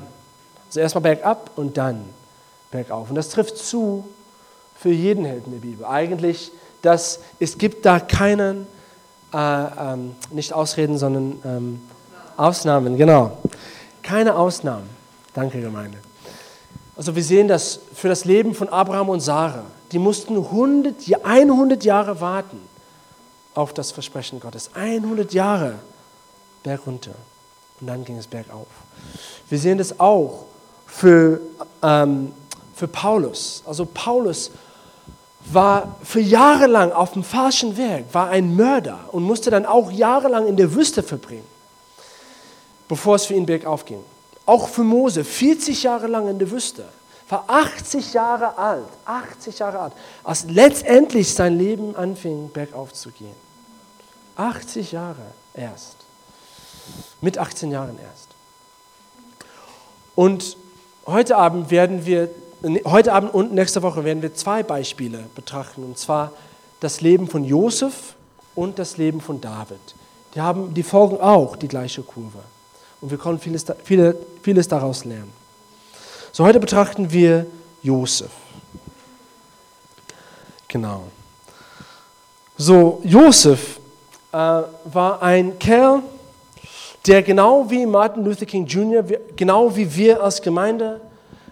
[0.66, 2.06] Also erstmal bergab und dann
[2.70, 3.10] bergauf.
[3.10, 4.08] Und das trifft zu
[4.78, 5.84] für jeden Helden der Bibel.
[5.84, 8.66] Eigentlich, dass es gibt da keinen,
[9.34, 11.82] äh, ähm, nicht Ausreden, sondern ähm,
[12.40, 13.38] Ausnahmen, genau.
[14.02, 14.88] Keine Ausnahmen.
[15.34, 15.98] Danke, Gemeinde.
[16.96, 19.64] Also wir sehen das für das Leben von Abraham und Sarah.
[19.92, 22.60] Die mussten 100, 100 Jahre warten
[23.54, 24.70] auf das Versprechen Gottes.
[24.74, 25.74] 100 Jahre
[26.62, 27.14] bergunter
[27.80, 28.66] und dann ging es bergauf.
[29.48, 30.44] Wir sehen das auch
[30.86, 31.40] für,
[31.82, 32.32] ähm,
[32.74, 33.62] für Paulus.
[33.66, 34.50] Also Paulus
[35.46, 39.90] war für Jahre lang auf dem falschen Weg, war ein Mörder und musste dann auch
[39.90, 41.46] jahrelang in der Wüste verbringen,
[42.90, 44.02] bevor es für ihn bergauf ging.
[44.44, 46.84] Auch für Mose, 40 Jahre lang in der Wüste,
[47.28, 49.92] war 80 Jahre alt, 80 Jahre alt,
[50.24, 53.36] als letztendlich sein Leben anfing, bergauf zu gehen.
[54.34, 55.22] 80 Jahre
[55.54, 55.98] erst.
[57.20, 58.30] Mit 18 Jahren erst.
[60.16, 60.56] Und
[61.06, 62.28] heute Abend werden wir,
[62.86, 65.84] heute Abend und nächste Woche werden wir zwei Beispiele betrachten.
[65.84, 66.32] Und zwar
[66.80, 68.16] das Leben von Josef
[68.56, 69.78] und das Leben von David.
[70.34, 72.40] Die, haben, die folgen auch die gleiche Kurve.
[73.00, 75.32] Und wir können vieles, viele, vieles daraus lernen.
[76.32, 77.46] So, heute betrachten wir
[77.82, 78.30] Josef.
[80.68, 81.04] Genau.
[82.56, 83.80] So, Josef
[84.32, 86.02] äh, war ein Kerl,
[87.06, 89.02] der genau wie Martin Luther King Jr.,
[89.34, 91.00] genau wie wir als Gemeinde,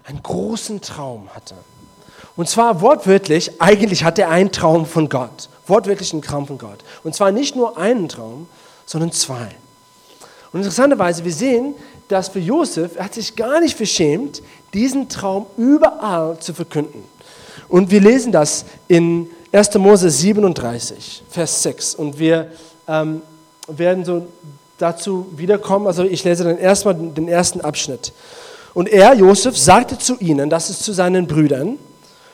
[0.05, 1.55] einen großen Traum hatte.
[2.37, 5.49] Und zwar wortwörtlich, eigentlich hatte er einen Traum von Gott.
[5.67, 6.85] Wortwörtlich einen Traum von Gott.
[7.03, 8.49] Und zwar nicht nur einen Traum,
[8.87, 9.49] sondern zwei.
[10.53, 11.75] Und interessanterweise, wir sehen,
[12.09, 17.03] dass für Josef, er hat sich gar nicht verschämt, diesen Traum überall zu verkünden.
[17.69, 19.75] Und wir lesen das in 1.
[19.75, 21.95] Mose 37, Vers 6.
[21.95, 22.51] Und wir
[22.87, 23.23] ähm,
[23.67, 24.27] werden so
[24.79, 25.87] dazu wiederkommen.
[25.87, 28.13] Also ich lese dann erstmal den ersten Abschnitt.
[28.75, 31.79] Und er, Josef, sagte zu ihnen, das ist zu seinen Brüdern,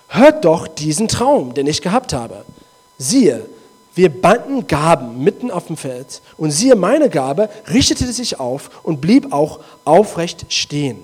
[0.09, 2.44] hört doch diesen Traum, den ich gehabt habe.
[2.98, 3.46] Siehe,
[3.95, 9.01] wir banden Gaben mitten auf dem Feld und siehe, meine Gabe richtete sich auf und
[9.01, 10.99] blieb auch aufrecht stehen.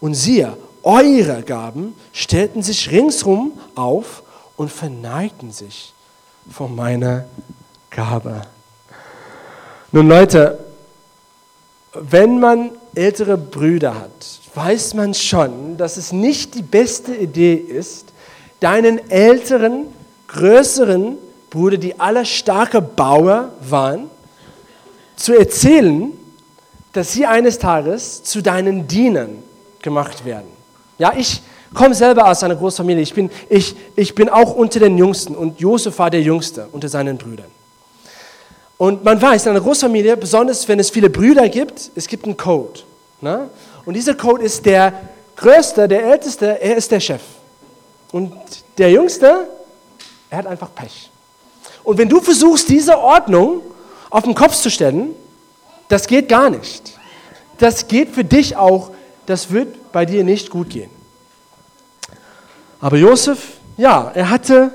[0.00, 4.22] Und siehe, eure Gaben stellten sich ringsrum auf
[4.56, 5.94] und verneigten sich
[6.50, 7.24] vor meiner
[7.90, 8.42] Gabe.
[9.92, 10.58] Nun Leute,
[11.94, 18.12] wenn man ältere Brüder hat, weiß man schon, dass es nicht die beste Idee ist,
[18.60, 19.86] deinen älteren,
[20.28, 21.16] größeren
[21.54, 24.10] Bruder, die alle starke Bauer waren,
[25.14, 26.10] zu erzählen,
[26.92, 29.40] dass sie eines Tages zu deinen Dienern
[29.80, 30.48] gemacht werden.
[30.98, 33.02] Ja, ich komme selber aus einer Großfamilie.
[33.02, 36.88] Ich bin, ich, ich bin auch unter den Jüngsten und Josef war der Jüngste unter
[36.88, 37.46] seinen Brüdern.
[38.76, 42.36] Und man weiß, in einer Großfamilie, besonders wenn es viele Brüder gibt, es gibt einen
[42.36, 42.80] Code.
[43.20, 43.48] Ne?
[43.84, 44.92] Und dieser Code ist der
[45.36, 47.22] Größte, der Älteste, er ist der Chef.
[48.10, 48.32] Und
[48.76, 49.46] der Jüngste,
[50.30, 51.10] er hat einfach Pech.
[51.84, 53.60] Und wenn du versuchst, diese Ordnung
[54.10, 55.14] auf den Kopf zu stellen,
[55.88, 56.98] das geht gar nicht.
[57.58, 58.90] Das geht für dich auch,
[59.26, 60.90] das wird bei dir nicht gut gehen.
[62.80, 64.72] Aber Josef, ja, er hatte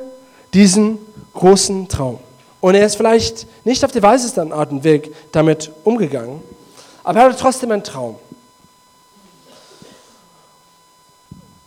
[0.53, 0.99] diesen
[1.33, 2.19] großen Traum.
[2.61, 6.41] Und er ist vielleicht nicht auf die weiseste Art und Weg damit umgegangen,
[7.03, 8.15] aber er hatte trotzdem einen Traum.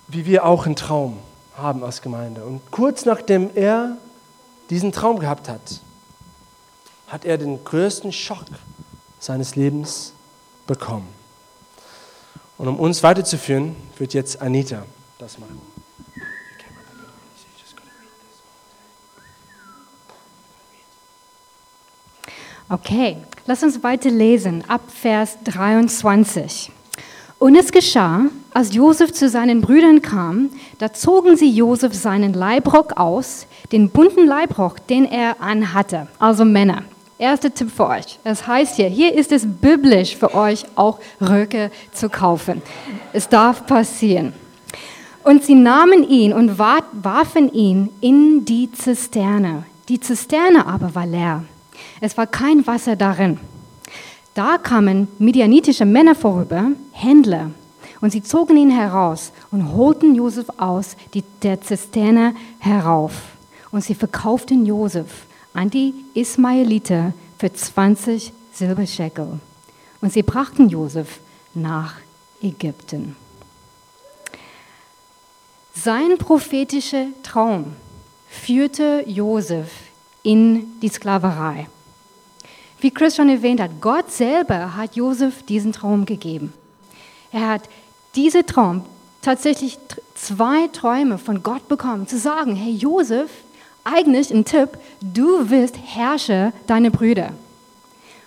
[0.09, 1.18] Wie wir auch einen Traum
[1.57, 2.44] haben als Gemeinde.
[2.44, 3.96] Und kurz nachdem er
[4.72, 5.80] diesen Traum gehabt hat,
[7.06, 8.46] hat er den größten Schock
[9.20, 10.14] seines Lebens
[10.66, 11.08] bekommen.
[12.56, 14.85] Und um uns weiterzuführen, wird jetzt Anita
[15.18, 15.61] das machen.
[22.70, 26.72] Okay, lass uns weiter lesen, ab Vers 23.
[27.42, 33.00] Und es geschah, als Josef zu seinen Brüdern kam, da zogen sie Josef seinen Leibrock
[33.00, 36.07] aus, den bunten Leibrock, den er anhatte.
[36.20, 36.85] Also Männer.
[37.18, 38.20] Erster Tipp für euch.
[38.22, 42.62] Das heißt hier, hier ist es biblisch für euch auch Röcke zu kaufen.
[43.12, 44.35] Es darf passieren.
[45.24, 49.64] Und sie nahmen ihn und warfen ihn in die Zisterne.
[49.88, 51.42] Die Zisterne aber war leer.
[52.00, 53.40] Es war kein Wasser darin.
[54.34, 57.50] Da kamen midianitische Männer vorüber, Händler,
[58.00, 63.12] und sie zogen ihn heraus und holten Josef aus die, der Zisterne herauf.
[63.70, 69.38] Und sie verkauften Josef an die Ismaeliter für 20 Silberscheckel.
[70.00, 71.20] Und sie brachten Josef
[71.54, 71.94] nach
[72.42, 73.14] Ägypten.
[75.74, 77.76] Sein prophetischer Traum
[78.28, 79.70] führte Josef
[80.22, 81.68] in die Sklaverei.
[82.82, 86.52] Wie Chris schon erwähnt hat, Gott selber hat Josef diesen Traum gegeben.
[87.30, 87.62] Er hat
[88.16, 88.84] diesen Traum,
[89.22, 89.78] tatsächlich
[90.16, 93.30] zwei Träume von Gott bekommen, zu sagen, hey Josef,
[93.84, 97.30] eigentlich ein Tipp, du wirst Herrscher deiner Brüder.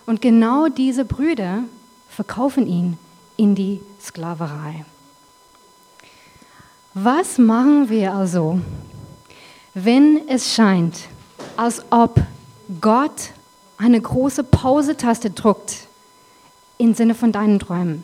[0.05, 1.65] Und genau diese Brüder
[2.07, 2.97] verkaufen ihn
[3.35, 4.85] in die Sklaverei.
[6.93, 8.61] Was machen wir also,
[9.73, 10.95] wenn es scheint,
[11.57, 12.21] als ob
[12.79, 13.31] Gott
[13.77, 15.87] eine große Pause-Taste drückt
[16.77, 18.03] im Sinne von deinen Träumen.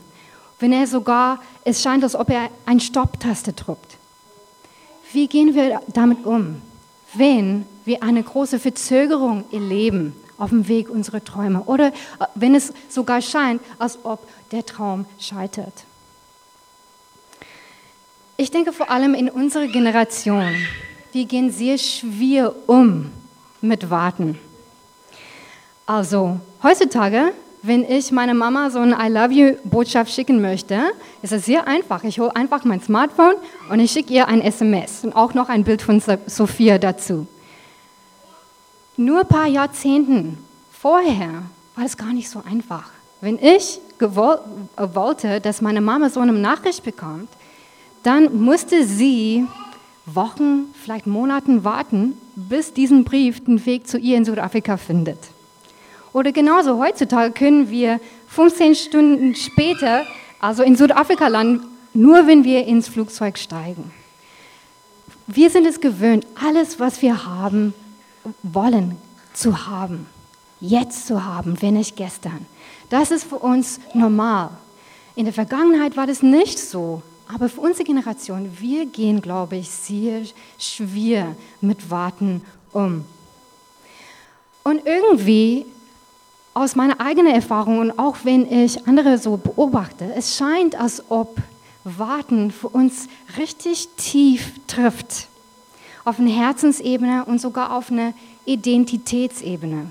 [0.59, 3.97] Wenn er sogar, es scheint, als ob er eine Stopp-Taste drückt.
[5.11, 6.61] Wie gehen wir damit um,
[7.13, 11.91] wenn wir eine große Verzögerung erleben auf dem Weg unserer Träume oder äh,
[12.35, 15.85] wenn es sogar scheint, als ob der Traum scheitert?
[18.37, 20.55] Ich denke vor allem in unserer Generation,
[21.11, 23.11] wir gehen sehr schwer um
[23.61, 24.39] mit Warten.
[25.93, 30.79] Also, heutzutage, wenn ich meiner Mama so eine I love you Botschaft schicken möchte,
[31.21, 32.05] ist es sehr einfach.
[32.05, 33.33] Ich hole einfach mein Smartphone
[33.69, 37.27] und ich schicke ihr ein SMS und auch noch ein Bild von Sophia dazu.
[38.95, 40.37] Nur ein paar Jahrzehnten
[40.71, 41.43] vorher
[41.75, 42.89] war es gar nicht so einfach.
[43.19, 47.27] Wenn ich wollte, dass meine Mama so eine Nachricht bekommt,
[48.03, 49.45] dann musste sie
[50.05, 55.19] Wochen, vielleicht Monaten warten, bis diesen Brief den Weg zu ihr in Südafrika findet.
[56.13, 60.05] Oder genauso heutzutage können wir 15 Stunden später,
[60.39, 63.91] also in Südafrika landen, nur wenn wir ins Flugzeug steigen.
[65.27, 67.73] Wir sind es gewöhnt, alles, was wir haben,
[68.43, 68.97] wollen
[69.33, 70.05] zu haben.
[70.59, 72.45] Jetzt zu haben, wenn nicht gestern.
[72.89, 74.49] Das ist für uns normal.
[75.15, 77.01] In der Vergangenheit war das nicht so.
[77.33, 80.23] Aber für unsere Generation, wir gehen, glaube ich, sehr
[80.59, 82.41] schwer mit Warten
[82.73, 83.05] um.
[84.63, 85.65] Und irgendwie
[86.53, 91.37] aus meiner eigenen Erfahrung und auch wenn ich andere so beobachte, es scheint, als ob
[91.83, 95.27] Warten für uns richtig tief trifft.
[96.03, 98.13] Auf einer Herzensebene und sogar auf einer
[98.45, 99.87] Identitätsebene.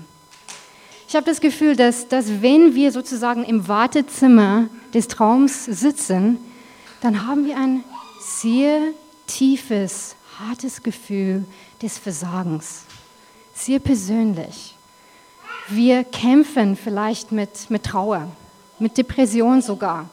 [1.07, 6.37] Ich habe das Gefühl, dass, dass wenn wir sozusagen im Wartezimmer des Traums sitzen,
[7.01, 7.83] dann haben wir ein
[8.19, 8.79] sehr
[9.27, 11.45] tiefes, hartes Gefühl
[11.81, 12.83] des Versagens.
[13.53, 14.75] Sehr persönlich.
[15.73, 18.27] Wir kämpfen vielleicht mit, mit Trauer,
[18.77, 20.09] mit Depression sogar,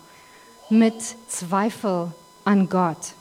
[0.71, 0.95] mit
[1.27, 2.13] Zweifel
[2.45, 3.15] an Gott.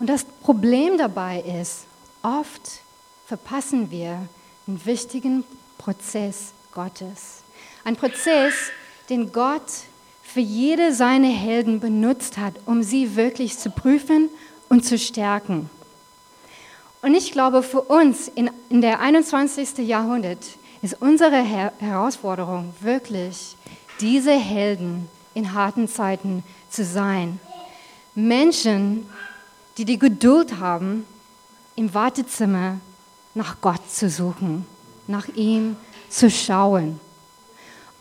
[0.00, 1.84] Und das Problem dabei ist,
[2.24, 2.80] oft
[3.24, 4.26] verpassen wir
[4.66, 5.44] einen wichtigen
[5.78, 7.44] Prozess Gottes.
[7.84, 8.54] Ein Prozess,
[9.08, 9.70] den Gott
[10.24, 14.28] für jede seiner Helden benutzt hat, um sie wirklich zu prüfen
[14.68, 15.70] und zu stärken.
[17.00, 19.78] Und ich glaube, für uns in, in der 21.
[19.86, 20.44] Jahrhundert
[20.84, 23.56] ist unsere Her Herausforderung wirklich,
[24.00, 27.40] diese Helden in harten Zeiten zu sein.
[28.14, 29.08] Menschen,
[29.78, 31.06] die die Geduld haben,
[31.74, 32.80] im Wartezimmer
[33.32, 34.66] nach Gott zu suchen,
[35.06, 35.76] nach ihm
[36.10, 37.00] zu schauen.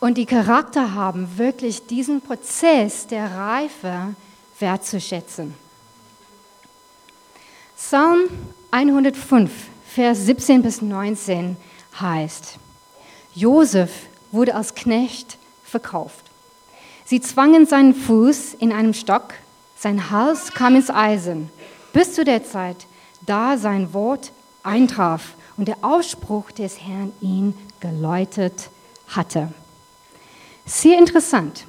[0.01, 4.13] Und die Charakter haben, wirklich diesen Prozess der Reife
[4.59, 5.55] wertzuschätzen.
[7.77, 8.23] Psalm
[8.71, 9.49] 105,
[9.87, 11.55] Vers 17 bis 19
[11.97, 12.59] heißt,
[13.35, 13.91] Josef
[14.31, 16.25] wurde als Knecht verkauft.
[17.05, 19.33] Sie zwangen seinen Fuß in einem Stock,
[19.77, 21.49] sein Hals kam ins Eisen,
[21.91, 22.85] bis zu der Zeit,
[23.25, 24.31] da sein Wort
[24.63, 28.69] eintraf und der Ausspruch des Herrn ihn geläutet
[29.07, 29.49] hatte.
[30.65, 31.65] Sehr interessant.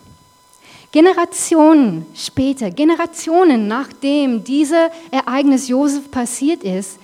[0.93, 6.99] Generationen später, Generationen nachdem dieses Ereignis Josef passiert ist,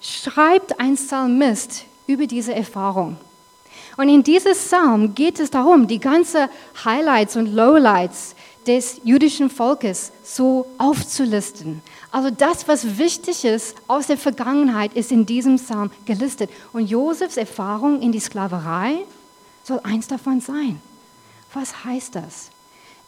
[0.00, 3.18] schreibt ein Psalmist über diese Erfahrung.
[3.98, 6.48] Und in diesem Psalm geht es darum, die ganzen
[6.84, 11.82] Highlights und Lowlights des jüdischen Volkes so aufzulisten.
[12.12, 16.48] Also das, was wichtig ist aus der Vergangenheit, ist in diesem Psalm gelistet.
[16.72, 18.98] Und Josefs Erfahrung in die Sklaverei
[19.64, 20.80] soll eins davon sein.
[21.52, 22.50] Was heißt das?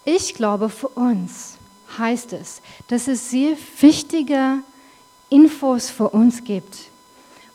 [0.04, 1.54] Ich glaube, für uns
[1.98, 4.58] heißt es, dass es sehr wichtige
[5.28, 6.89] Infos für uns gibt.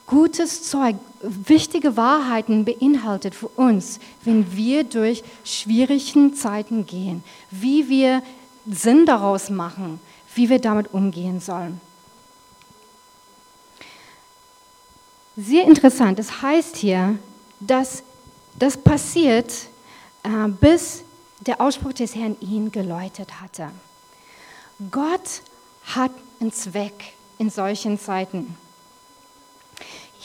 [0.08, 8.22] Gutes Zeug, wichtige Wahrheiten beinhaltet für uns, wenn wir durch schwierige Zeiten gehen, wie wir
[8.68, 10.00] Sinn daraus machen,
[10.36, 11.82] wie wir damit umgehen sollen.
[15.38, 17.18] Sehr interessant, es heißt hier,
[17.60, 18.04] dass
[18.58, 19.52] das passiert,
[20.24, 21.04] äh, bis
[21.41, 23.70] der Ausspruch des Herrn ihn geläutet hatte.
[24.91, 25.41] Gott
[25.84, 28.56] hat einen Zweck in solchen Zeiten.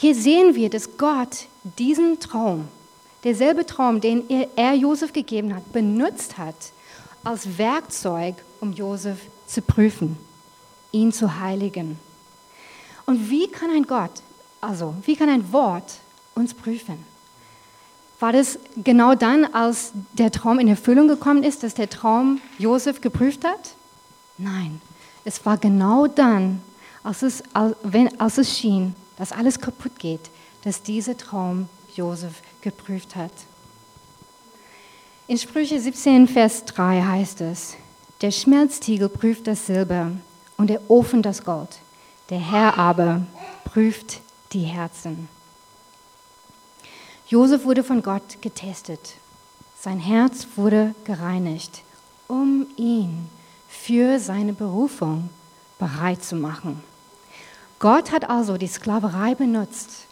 [0.01, 1.45] Hier sehen wir, dass Gott
[1.77, 2.67] diesen Traum,
[3.23, 4.23] derselbe Traum, den
[4.55, 6.55] er, Josef gegeben hat, benutzt hat
[7.23, 10.17] als Werkzeug, um Josef zu prüfen,
[10.91, 11.99] ihn zu heiligen.
[13.05, 14.23] Und wie kann ein Gott,
[14.59, 15.99] also wie kann ein Wort
[16.33, 17.05] uns prüfen?
[18.19, 23.01] War das genau dann, als der Traum in Erfüllung gekommen ist, dass der Traum Josef
[23.01, 23.75] geprüft hat?
[24.39, 24.81] Nein,
[25.25, 26.59] es war genau dann,
[27.03, 30.31] als es, als es schien, dass alles kaputt geht,
[30.63, 33.31] dass dieser Traum Josef geprüft hat.
[35.27, 37.75] In Sprüche 17, Vers 3 heißt es,
[38.21, 40.09] der Schmelztiegel prüft das Silber
[40.57, 41.69] und der Ofen das Gold.
[42.31, 43.21] Der Herr aber
[43.63, 44.21] prüft
[44.53, 45.27] die Herzen.
[47.27, 49.17] Josef wurde von Gott getestet.
[49.79, 51.83] Sein Herz wurde gereinigt,
[52.27, 53.29] um ihn
[53.69, 55.29] für seine Berufung
[55.77, 56.81] bereit zu machen.
[57.81, 60.05] Gott hat also die Sklaverei benutzt,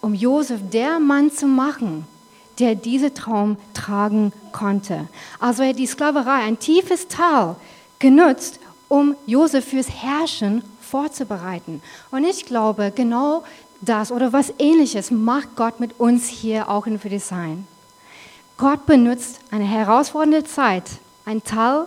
[0.00, 2.04] um Josef der Mann zu machen,
[2.58, 5.06] der diesen Traum tragen konnte.
[5.38, 7.54] Also er hat die Sklaverei, ein tiefes Tal,
[8.00, 8.58] genutzt,
[8.88, 11.80] um Josef fürs Herrschen vorzubereiten.
[12.10, 13.44] Und ich glaube, genau
[13.80, 17.68] das oder was ähnliches macht Gott mit uns hier auch in Friedrichshain.
[18.56, 20.90] Gott benutzt eine herausfordernde Zeit,
[21.24, 21.86] ein Teil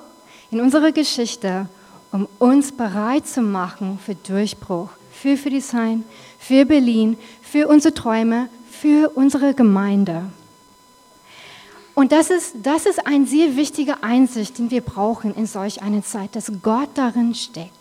[0.50, 1.67] in unserer Geschichte,
[2.13, 4.90] um uns bereit zu machen für Durchbruch,
[5.22, 6.04] für Friedrichshain,
[6.40, 10.24] für Berlin, für unsere Träume, für unsere Gemeinde.
[11.94, 16.04] Und das ist, das ist eine sehr wichtige Einsicht, die wir brauchen in solch einer
[16.04, 17.72] Zeit, dass Gott darin steckt.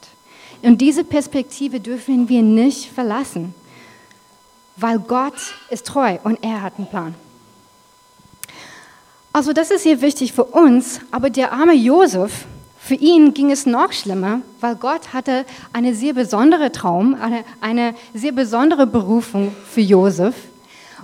[0.63, 3.55] Und diese Perspektive dürfen wir nicht verlassen
[4.77, 5.35] weil Gott
[5.71, 7.15] ist treu und er hat einen Plan.
[9.33, 12.47] Also das ist hier wichtig für uns, aber der arme Josef,
[12.87, 17.95] für ihn ging es noch schlimmer, weil Gott hatte eine sehr besondere Traum, eine, eine
[18.13, 20.35] sehr besondere Berufung für Josef.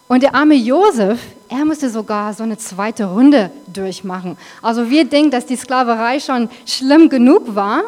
[0.07, 1.18] Und der arme Josef,
[1.49, 4.37] er musste sogar so eine zweite Runde durchmachen.
[4.61, 7.85] Also wir denken, dass die Sklaverei schon schlimm genug war,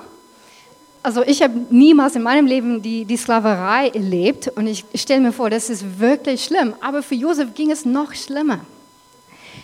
[1.02, 5.32] also ich habe niemals in meinem Leben die, die Sklaverei erlebt und ich stelle mir
[5.32, 6.74] vor, das ist wirklich schlimm.
[6.80, 8.60] Aber für Josef ging es noch schlimmer.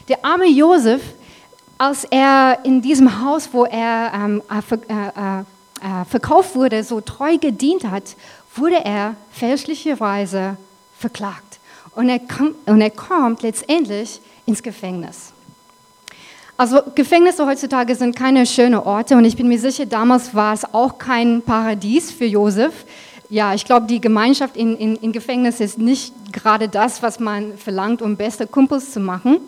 [0.09, 1.01] Der arme Josef,
[1.79, 7.39] als er in diesem Haus, wo er ähm, äh, äh, äh, verkauft wurde, so treu
[7.39, 8.16] gedient hat,
[8.57, 10.57] wurde er fälschlicherweise
[10.99, 11.61] verklagt.
[11.95, 12.20] Und er,
[12.66, 15.33] und er kommt letztendlich ins Gefängnis.
[16.57, 20.64] Also Gefängnisse heutzutage sind keine schönen Orte und ich bin mir sicher, damals war es
[20.74, 22.85] auch kein Paradies für Josef.
[23.31, 27.57] Ja, ich glaube, die Gemeinschaft in, in, in Gefängnis ist nicht gerade das, was man
[27.57, 29.39] verlangt, um beste Kumpels zu machen.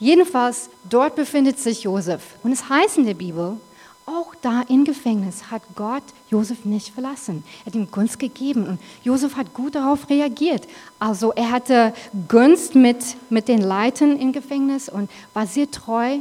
[0.00, 2.22] Jedenfalls, dort befindet sich Josef.
[2.42, 3.58] Und es heißt in der Bibel,
[4.06, 7.44] auch da im Gefängnis hat Gott Josef nicht verlassen.
[7.60, 10.66] Er hat ihm Gunst gegeben und Josef hat gut darauf reagiert.
[10.98, 11.94] Also er hatte
[12.28, 12.96] Gunst mit,
[13.28, 16.18] mit den Leitern im Gefängnis und war sehr treu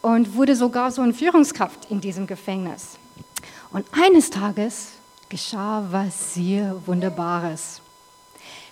[0.00, 2.96] und wurde sogar so eine Führungskraft in diesem Gefängnis.
[3.72, 4.92] Und eines Tages
[5.28, 7.80] geschah was sehr Wunderbares.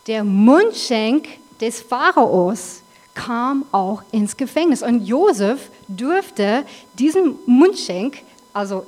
[0.07, 1.27] Der Mundschenk
[1.61, 2.83] des Pharaos
[3.15, 4.83] kam auch ins Gefängnis.
[4.83, 8.85] Und Josef durfte diesen Mundschenk, also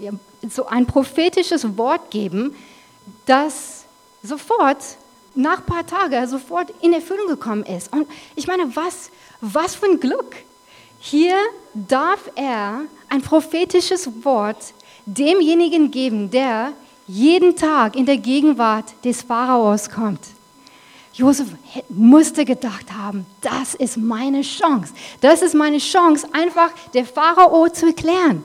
[0.48, 2.54] so ein prophetisches Wort geben,
[3.26, 3.84] das
[4.22, 4.78] sofort,
[5.34, 7.92] nach ein paar Tagen, sofort in Erfüllung gekommen ist.
[7.92, 8.06] Und
[8.36, 9.10] ich meine, was,
[9.40, 10.36] was für ein Glück.
[11.00, 11.36] Hier
[11.74, 14.72] darf er ein prophetisches Wort
[15.06, 16.72] demjenigen geben, der
[17.06, 20.20] jeden Tag in der Gegenwart des Pharaos kommt.
[21.14, 21.46] Josef
[21.88, 24.92] musste gedacht haben, das ist meine Chance.
[25.20, 28.42] Das ist meine Chance, einfach der Pharao zu erklären.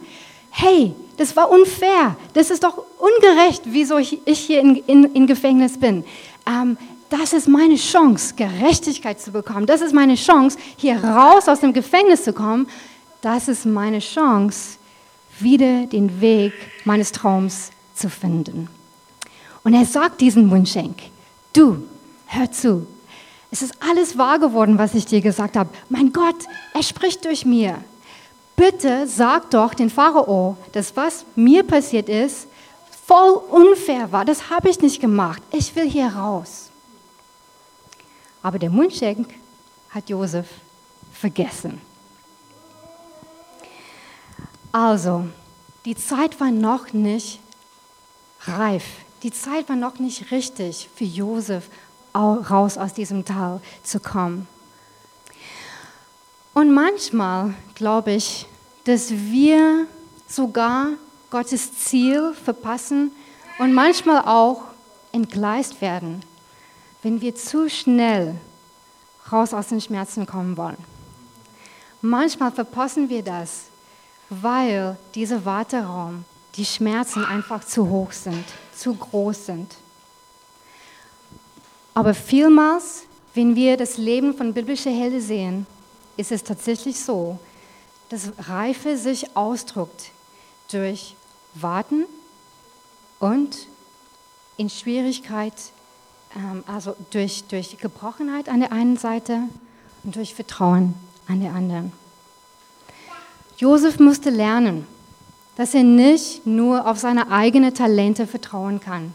[0.51, 2.15] Hey, das war unfair.
[2.34, 6.03] Das ist doch ungerecht, wieso ich hier in, in, in Gefängnis bin.
[6.45, 6.78] Ähm,
[7.09, 9.65] das ist meine Chance, Gerechtigkeit zu bekommen.
[9.65, 12.67] Das ist meine Chance, hier raus aus dem Gefängnis zu kommen.
[13.22, 14.78] Das ist meine Chance,
[15.39, 16.53] wieder den Weg
[16.86, 18.70] meines Traums zu finden.
[19.63, 20.97] Und er sagt diesen Mundschenk,
[21.53, 21.84] du,
[22.30, 22.88] hör zu.
[23.51, 25.69] Es ist alles wahr geworden, was ich dir gesagt habe.
[25.89, 26.36] Mein Gott,
[26.73, 27.84] er spricht durch mir.
[28.55, 32.47] Bitte sag doch den Pharao, dass was mir passiert ist,
[33.07, 34.25] voll unfair war.
[34.25, 35.41] Das habe ich nicht gemacht.
[35.51, 36.69] Ich will hier raus.
[38.43, 39.34] Aber der Mundschenk
[39.89, 40.47] hat Josef
[41.11, 41.82] vergessen.
[44.71, 45.25] Also,
[45.86, 47.39] die Zeit war noch nicht
[48.41, 48.84] reif.
[49.23, 51.67] Die Zeit war noch nicht richtig für Josef
[52.14, 54.47] raus aus diesem Tal zu kommen.
[56.53, 58.47] Und manchmal glaube ich,
[58.84, 59.88] dass wir
[60.28, 60.89] sogar
[61.30, 63.12] Gottes Ziel verpassen
[63.60, 64.64] und manchmal auch
[65.12, 66.22] entgleist werden,
[67.01, 68.36] wenn wir zu schnell
[69.32, 70.78] raus aus den Schmerzen kommen wollen.
[72.01, 73.66] Manchmal verpassen wir das,
[74.30, 78.45] weil dieser Warteraum, die Schmerzen einfach zu hoch sind,
[78.76, 79.76] zu groß sind.
[81.93, 85.67] Aber vielmals, wenn wir das Leben von biblischen Helden sehen,
[86.17, 87.39] ist es tatsächlich so,
[88.09, 90.11] dass Reife sich ausdrückt
[90.71, 91.15] durch
[91.53, 92.05] Warten
[93.19, 93.67] und
[94.57, 95.53] in Schwierigkeit,
[96.35, 99.43] ähm, also durch, durch Gebrochenheit an der einen Seite
[100.03, 100.93] und durch Vertrauen
[101.27, 101.91] an der anderen.
[103.57, 104.85] Josef musste lernen,
[105.55, 109.13] dass er nicht nur auf seine eigenen Talente vertrauen kann,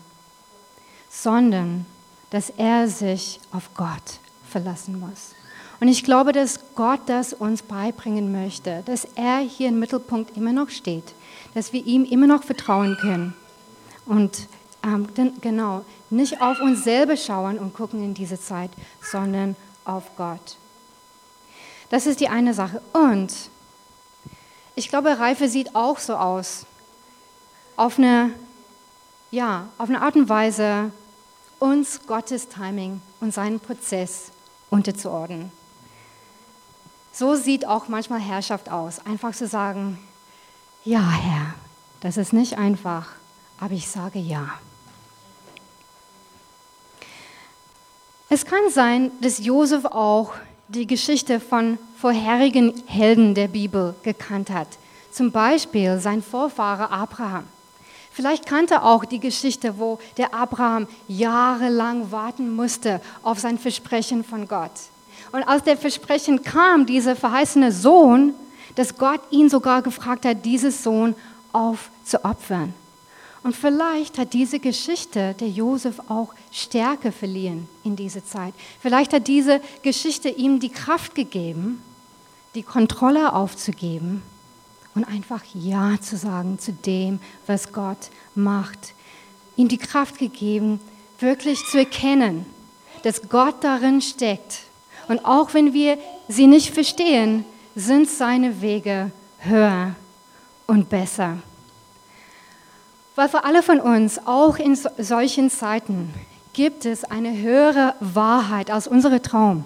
[1.08, 1.86] sondern
[2.34, 4.18] dass er sich auf Gott
[4.50, 5.36] verlassen muss.
[5.78, 10.52] Und ich glaube, dass Gott das uns beibringen möchte, dass er hier im Mittelpunkt immer
[10.52, 11.14] noch steht,
[11.54, 13.34] dass wir ihm immer noch vertrauen können.
[14.04, 14.48] Und
[14.82, 15.06] ähm,
[15.42, 19.54] genau, nicht auf uns selber schauen und gucken in diese Zeit, sondern
[19.84, 20.56] auf Gott.
[21.88, 22.82] Das ist die eine Sache.
[22.92, 23.32] Und
[24.74, 26.66] ich glaube, Reife sieht auch so aus.
[27.76, 28.32] Auf eine,
[29.30, 30.90] ja, auf eine Art und Weise,
[31.64, 34.30] uns Gottes Timing und seinen Prozess
[34.68, 35.50] unterzuordnen.
[37.10, 39.04] So sieht auch manchmal Herrschaft aus.
[39.06, 39.98] Einfach zu sagen,
[40.84, 41.54] ja Herr,
[42.00, 43.08] das ist nicht einfach,
[43.58, 44.50] aber ich sage ja.
[48.28, 50.34] Es kann sein, dass Josef auch
[50.68, 54.68] die Geschichte von vorherigen Helden der Bibel gekannt hat.
[55.10, 57.44] Zum Beispiel sein Vorfahre Abraham.
[58.14, 64.46] Vielleicht kannte auch die Geschichte, wo der Abraham jahrelang warten musste auf sein Versprechen von
[64.46, 64.70] Gott.
[65.32, 68.32] Und als der Versprechen kam, dieser verheißene Sohn,
[68.76, 71.16] dass Gott ihn sogar gefragt hat, dieses Sohn
[71.52, 72.72] aufzuopfern.
[73.42, 78.54] Und vielleicht hat diese Geschichte der Josef auch Stärke verliehen in dieser Zeit.
[78.80, 81.82] Vielleicht hat diese Geschichte ihm die Kraft gegeben,
[82.54, 84.22] die Kontrolle aufzugeben
[84.94, 88.94] und einfach Ja zu sagen zu dem, was Gott macht.
[89.56, 90.80] Ihm die Kraft gegeben,
[91.18, 92.46] wirklich zu erkennen,
[93.02, 94.60] dass Gott darin steckt.
[95.08, 99.94] Und auch wenn wir sie nicht verstehen, sind seine Wege höher
[100.66, 101.38] und besser.
[103.16, 106.12] Weil für alle von uns, auch in solchen Zeiten,
[106.52, 109.64] gibt es eine höhere Wahrheit als unsere Traum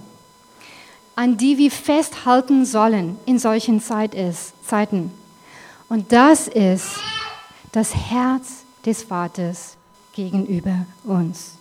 [1.18, 5.10] an die wir festhalten sollen in solchen Zeit ist, Zeiten.
[5.88, 6.90] Und das ist
[7.72, 9.76] das Herz des Vaters
[10.14, 11.54] gegenüber uns.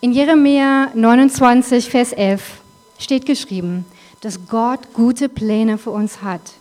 [0.00, 2.60] In Jeremia 29, Vers 11
[2.96, 3.84] steht geschrieben,
[4.20, 6.52] dass Gott gute Pläne für uns hat.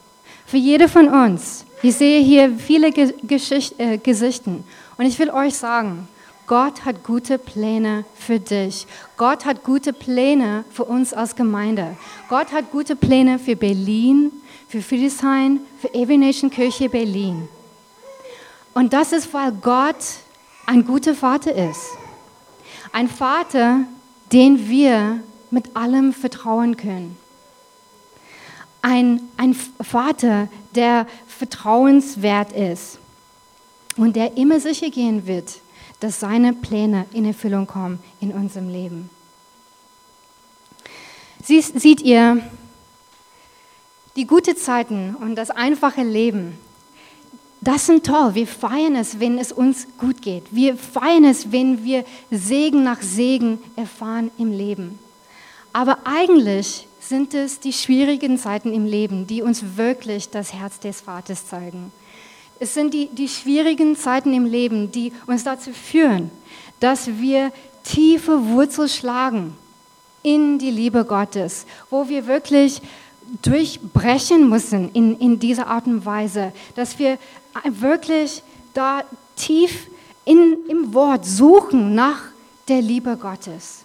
[0.48, 4.64] Für jede von uns, Ich sehe hier viele Ge Geschicht äh, Gesichten.
[4.98, 6.08] Und ich will euch sagen,
[6.48, 8.86] Gott hat gute Pläne für dich.
[9.18, 11.98] Gott hat gute Pläne für uns als Gemeinde.
[12.30, 14.32] Gott hat gute Pläne für Berlin,
[14.68, 17.48] für Friedrichshain, für Every Nation Kirche Berlin.
[18.76, 19.96] Und das ist, weil Gott
[20.68, 21.92] ein guter Vater ist.
[22.92, 23.80] Ein Vater,
[24.32, 25.20] den wir
[25.50, 27.18] mit allem vertrauen können.
[28.82, 33.00] Ein, ein Vater, der vertrauenswert ist
[33.98, 35.62] und der immer sicher gehen wird,
[36.06, 39.10] dass seine Pläne in Erfüllung kommen in unserem Leben.
[41.44, 42.44] Sie, seht ihr,
[44.16, 46.60] die guten Zeiten und das einfache Leben,
[47.60, 48.36] das sind toll.
[48.36, 50.44] Wir feiern es, wenn es uns gut geht.
[50.52, 55.00] Wir feiern es, wenn wir Segen nach Segen erfahren im Leben.
[55.74, 61.02] Aber eigentlich sind es die schwierigen Zeiten im Leben, die uns wirklich das Herz des
[61.02, 61.92] Vaters zeigen.
[62.60, 66.32] Es sind die, die schwierigen Zeiten im Leben, die uns dazu führen,
[66.80, 67.52] dass wir
[67.84, 69.56] tiefe Wurzel schlagen
[70.24, 72.82] in die Liebe Gottes, wo wir wirklich
[73.42, 77.18] durchbrechen müssen in, in dieser Art und Weise, dass wir
[77.66, 78.42] wirklich
[78.74, 79.04] da
[79.36, 79.88] tief
[80.26, 82.22] in, im Wort suchen nach
[82.68, 83.84] der Liebe Gottes.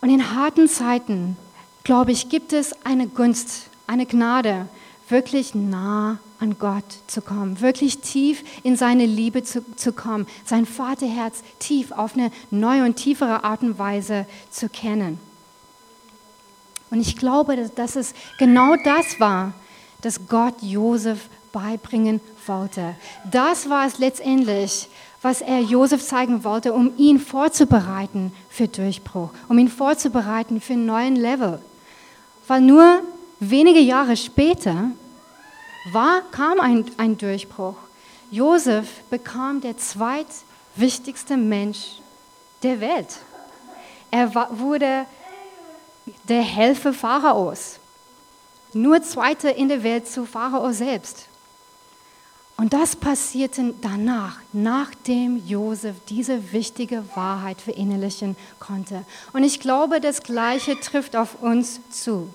[0.00, 1.36] Und in harten Zeiten,
[1.82, 4.68] glaube ich, gibt es eine Gunst, eine Gnade,
[5.08, 10.66] wirklich nah an Gott zu kommen, wirklich tief in seine Liebe zu, zu kommen, sein
[10.66, 15.18] Vaterherz tief auf eine neue und tiefere Art und Weise zu kennen.
[16.90, 19.54] Und ich glaube, dass, dass es genau das war,
[20.02, 22.94] das Gott Josef beibringen wollte.
[23.30, 24.88] Das war es letztendlich,
[25.22, 30.86] was er Josef zeigen wollte, um ihn vorzubereiten für Durchbruch, um ihn vorzubereiten für einen
[30.86, 31.60] neuen Level.
[32.46, 33.00] Weil nur
[33.40, 34.90] wenige Jahre später
[35.92, 37.76] war, kam ein, ein Durchbruch.
[38.30, 42.00] Josef bekam der zweitwichtigste Mensch
[42.62, 43.18] der Welt.
[44.10, 45.06] Er war, wurde
[46.28, 47.78] der Helfer Pharaos.
[48.72, 51.26] Nur Zweiter in der Welt zu Pharao selbst.
[52.58, 59.04] Und das passierte danach, nachdem Josef diese wichtige Wahrheit verinnerlichen konnte.
[59.32, 62.30] Und ich glaube, das Gleiche trifft auf uns zu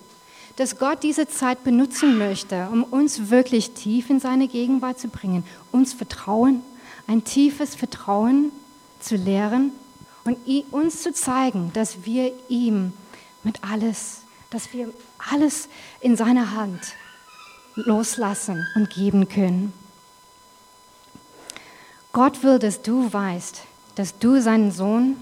[0.56, 5.44] dass Gott diese Zeit benutzen möchte, um uns wirklich tief in seine Gegenwart zu bringen,
[5.72, 6.62] uns Vertrauen,
[7.08, 8.52] ein tiefes Vertrauen
[9.00, 9.72] zu lehren
[10.24, 10.38] und
[10.72, 12.94] uns zu zeigen, dass wir ihm
[13.44, 14.94] mit alles, dass wir
[15.32, 15.68] alles
[16.00, 16.80] in seiner Hand
[17.76, 19.74] loslassen und geben können.
[22.14, 23.62] Gott will, dass du weißt,
[23.96, 25.16] dass du sein Sohn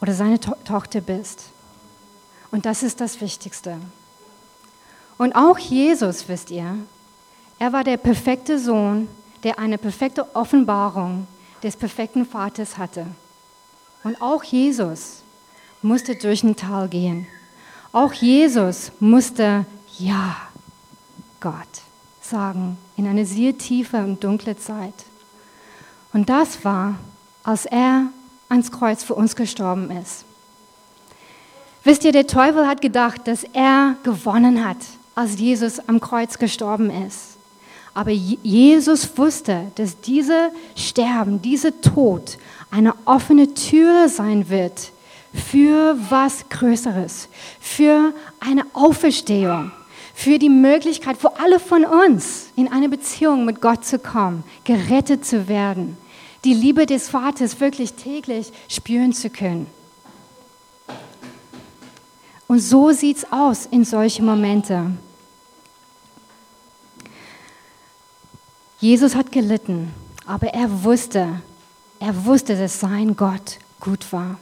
[0.00, 1.44] oder seine to Tochter bist.
[2.50, 3.78] Und das ist das Wichtigste.
[5.18, 6.78] Und auch Jesus, wisst ihr,
[7.58, 9.08] er war der perfekte Sohn,
[9.42, 11.26] der eine perfekte Offenbarung
[11.62, 13.06] des perfekten Vaters hatte.
[14.04, 15.22] Und auch Jesus
[15.82, 17.26] musste durch ein Tal gehen.
[17.92, 19.64] Auch Jesus musste
[19.98, 20.36] Ja,
[21.40, 21.56] Gott
[22.20, 24.94] sagen in eine sehr tiefe und dunkle Zeit.
[26.12, 26.96] Und das war,
[27.42, 28.06] als er
[28.48, 30.24] ans Kreuz für uns gestorben ist.
[31.84, 34.78] Wisst ihr, der Teufel hat gedacht, dass er gewonnen hat,
[35.16, 37.38] als Jesus am Kreuz gestorben ist.
[37.94, 42.36] Aber Jesus wusste, dass diese Sterben, dieser Tod
[42.70, 44.92] eine offene Tür sein wird
[45.32, 49.72] für was Größeres, für eine Auferstehung,
[50.14, 55.24] für die Möglichkeit für alle von uns in eine Beziehung mit Gott zu kommen, gerettet
[55.24, 55.96] zu werden,
[56.44, 59.66] die Liebe des Vaters wirklich täglich spüren zu können.
[62.46, 65.05] Und so sieht es aus in solchen Momenten.
[68.78, 69.92] Jesus hat gelitten,
[70.26, 71.40] aber er wusste,
[71.98, 74.38] er wusste, dass sein Gott gut war.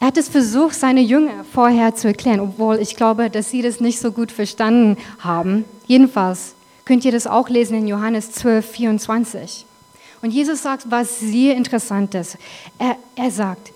[0.00, 3.80] Er hat es versucht, seine Jünger vorher zu erklären, obwohl ich glaube, dass sie das
[3.80, 5.64] nicht so gut verstanden haben.
[5.86, 9.66] Jedenfalls könnt ihr das auch lesen in Johannes 12, 24.
[10.22, 12.38] Und Jesus sagt was sehr Interessantes.
[12.78, 13.72] Er, er sagt,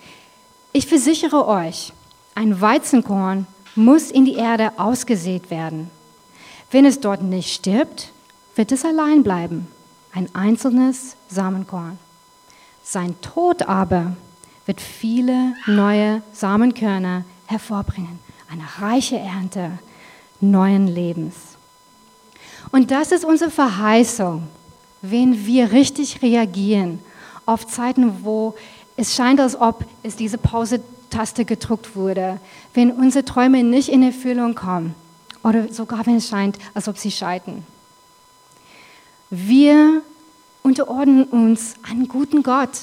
[0.72, 1.92] ich versichere euch,
[2.34, 5.90] ein Weizenkorn muss in die Erde ausgesät werden.
[6.70, 8.11] Wenn es dort nicht stirbt,
[8.54, 9.66] wird es allein bleiben,
[10.12, 11.98] ein einzelnes Samenkorn.
[12.82, 14.16] Sein Tod aber
[14.66, 18.18] wird viele neue Samenkörner hervorbringen,
[18.50, 19.78] eine reiche Ernte
[20.40, 21.34] neuen Lebens.
[22.70, 24.48] Und das ist unsere Verheißung,
[25.00, 27.00] wenn wir richtig reagieren
[27.46, 28.54] auf Zeiten, wo
[28.96, 32.38] es scheint, als ob es diese Pause-Taste gedruckt wurde,
[32.74, 34.94] wenn unsere Träume nicht in Erfüllung kommen
[35.42, 37.66] oder sogar wenn es scheint, als ob sie scheitern.
[39.34, 40.02] Wir
[40.62, 42.82] unterordnen uns einen guten Gott,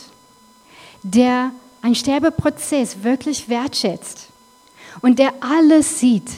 [1.04, 1.52] der
[1.84, 4.30] einen Sterbeprozess wirklich wertschätzt
[5.02, 6.32] und der alles sieht.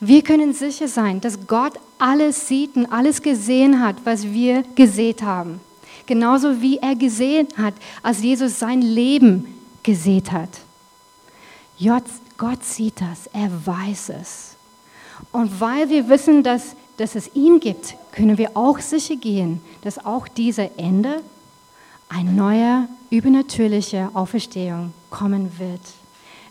[0.00, 5.20] Wir können sicher sein, dass Gott alles sieht und alles gesehen hat, was wir gesehen
[5.20, 5.60] haben.
[6.06, 10.48] Genauso wie er gesehen hat, als Jesus sein Leben gesehen hat.
[12.38, 14.56] Gott sieht das, er weiß es.
[15.30, 20.04] Und weil wir wissen, dass, dass es ihn gibt, können wir auch sicher gehen, dass
[20.04, 21.22] auch dieser Ende
[22.08, 25.80] ein neuer, übernatürlicher Auferstehung kommen wird.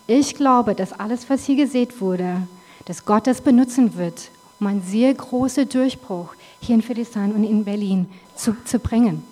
[0.07, 2.47] Ich glaube, dass alles, was hier gesehen wurde,
[2.85, 4.29] dass Gott das benutzen wird,
[4.59, 9.23] um einen sehr großen Durchbruch hier in Friedrichshain und in Berlin zu, zu bringen.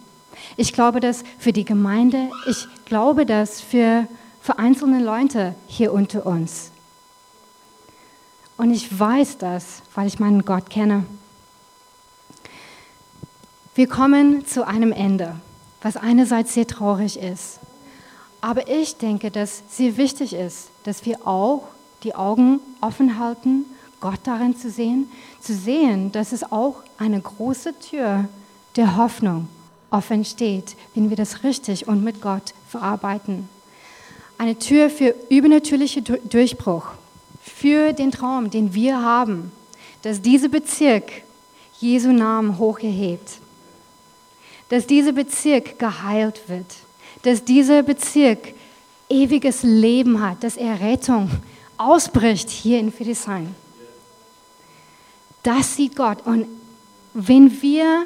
[0.57, 4.07] Ich glaube das für die Gemeinde, ich glaube das für,
[4.41, 6.72] für einzelne Leute hier unter uns.
[8.63, 11.03] Und ich weiß das, weil ich meinen Gott kenne.
[13.75, 15.35] Wir kommen zu einem Ende,
[15.81, 17.59] was einerseits sehr traurig ist.
[18.39, 21.65] Aber ich denke, dass sehr wichtig ist, dass wir auch
[22.03, 23.65] die Augen offen halten,
[23.99, 25.11] Gott darin zu sehen,
[25.41, 28.29] zu sehen, dass es auch eine große Tür
[28.77, 29.49] der Hoffnung
[29.89, 33.49] offen steht, wenn wir das richtig und mit Gott verarbeiten.
[34.37, 36.93] Eine Tür für übernatürlichen Durchbruch,
[37.43, 39.51] für den Traum, den wir haben,
[40.01, 41.11] dass dieser Bezirk
[41.79, 43.39] Jesu Namen hochgehebt,
[44.69, 46.65] dass dieser Bezirk geheilt wird,
[47.23, 48.53] dass dieser Bezirk
[49.09, 51.29] ewiges Leben hat, dass er Rettung
[51.77, 53.53] ausbricht hier in Friedrichshain.
[55.43, 56.25] Das sieht Gott.
[56.25, 56.47] Und
[57.13, 58.05] wenn wir,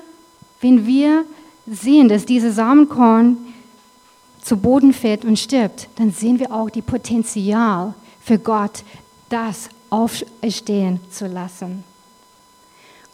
[0.59, 1.25] wenn wir
[1.67, 3.37] sehen, dass dieses Samenkorn
[4.41, 8.83] zu Boden fällt und stirbt, dann sehen wir auch die Potenzial für Gott,
[9.29, 11.83] das aufstehen zu lassen.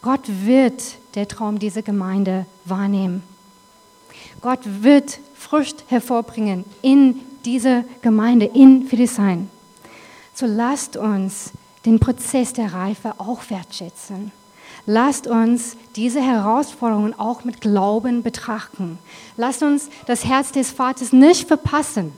[0.02, 0.84] Gott wird
[1.16, 3.24] der Traum dieser Gemeinde wahrnehmen.
[4.42, 9.50] Gott wird Frucht hervorbringen in dieser Gemeinde, in Friedrichshain.
[10.34, 11.52] So lasst uns
[11.86, 14.32] den Prozess der Reife auch wertschätzen.
[14.86, 18.98] Lasst uns diese Herausforderungen auch mit Glauben betrachten.
[19.38, 22.12] Lasst uns das Herz des Vaters nicht verpassen.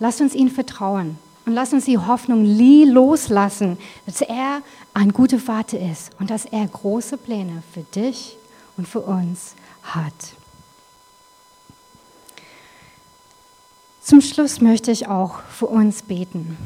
[0.00, 4.62] Lasst uns ihm vertrauen und lasst uns die Hoffnung nie loslassen, dass er
[4.94, 8.36] ein guter Vater ist und dass er große Pläne für dich
[8.76, 10.12] und für uns hat.
[14.02, 16.56] Zum Schluss möchte ich auch für uns beten.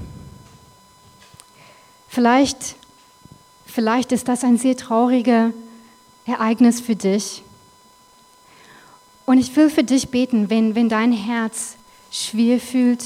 [2.09, 2.77] Vielleicht
[3.77, 5.53] Vielleicht ist das ein sehr trauriges
[6.25, 7.43] Ereignis für dich.
[9.27, 11.75] Und ich will für dich beten, wenn, wenn dein Herz
[12.11, 13.05] schwer fühlt,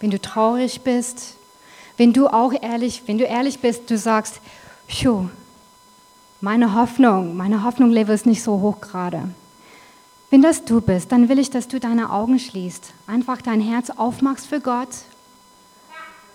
[0.00, 1.36] wenn du traurig bist,
[1.96, 4.40] wenn du auch ehrlich, wenn du ehrlich bist, du sagst,
[6.40, 9.30] meine Hoffnung, meine Hoffnung-Level ist nicht so hoch gerade.
[10.30, 13.90] Wenn das du bist, dann will ich, dass du deine Augen schließt, einfach dein Herz
[13.90, 14.88] aufmachst für Gott,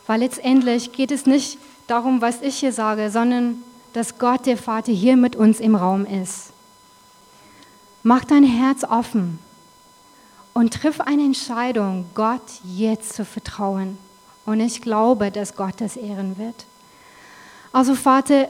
[0.07, 1.57] weil letztendlich geht es nicht
[1.87, 6.05] darum, was ich hier sage, sondern dass Gott, der Vater, hier mit uns im Raum
[6.05, 6.51] ist.
[8.01, 9.39] Mach dein Herz offen
[10.53, 13.97] und triff eine Entscheidung, Gott jetzt zu vertrauen.
[14.45, 16.65] Und ich glaube, dass Gott das ehren wird.
[17.71, 18.49] Also Vater,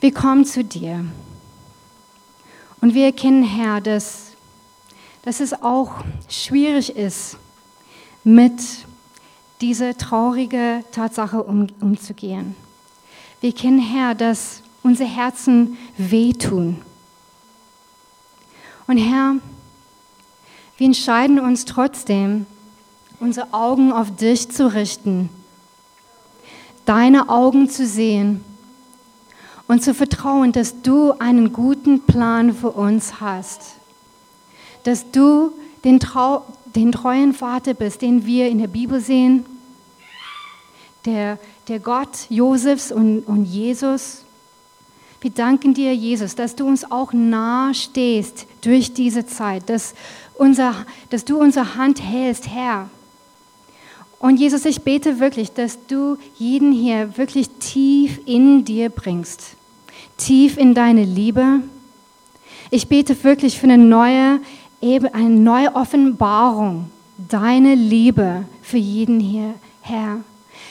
[0.00, 1.04] wir kommen zu dir.
[2.80, 4.32] Und wir erkennen, Herr, dass,
[5.22, 7.36] dass es auch schwierig ist,
[8.24, 8.60] mit
[9.60, 12.56] diese traurige Tatsache um, umzugehen.
[13.40, 16.82] Wir kennen, Herr, dass unsere Herzen wehtun.
[18.86, 19.36] Und Herr,
[20.78, 22.46] wir entscheiden uns trotzdem,
[23.18, 25.30] unsere Augen auf dich zu richten,
[26.84, 28.44] deine Augen zu sehen
[29.68, 33.76] und zu vertrauen, dass du einen guten Plan für uns hast,
[34.84, 35.52] dass du
[35.82, 39.46] den, Trau den treuen Vater bist, den wir in der Bibel sehen,
[41.06, 44.24] der, der Gott Josefs und, und Jesus.
[45.20, 49.94] Wir danken dir, Jesus, dass du uns auch nahe stehst durch diese Zeit, dass,
[50.38, 50.74] unser,
[51.10, 52.88] dass du unsere Hand hältst, Herr.
[54.18, 59.56] Und Jesus, ich bete wirklich, dass du jeden hier wirklich tief in dir bringst,
[60.16, 61.60] tief in deine Liebe.
[62.70, 64.40] Ich bete wirklich für eine neue
[65.12, 70.20] eine neue Offenbarung, deine Liebe für jeden hier, Herr.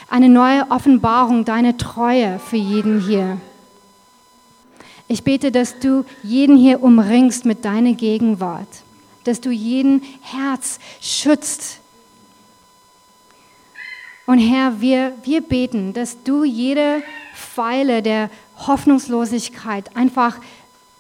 [0.10, 3.38] Eine neue Offenbarung, deine Treue für jeden hier.
[5.08, 8.68] Ich bete, dass du jeden hier umringst mit deiner Gegenwart,
[9.26, 11.80] dass du jeden Herz schützt.
[14.26, 17.04] Und Herr, wir, wir beten, dass du jede
[17.36, 20.38] Pfeile der Hoffnungslosigkeit einfach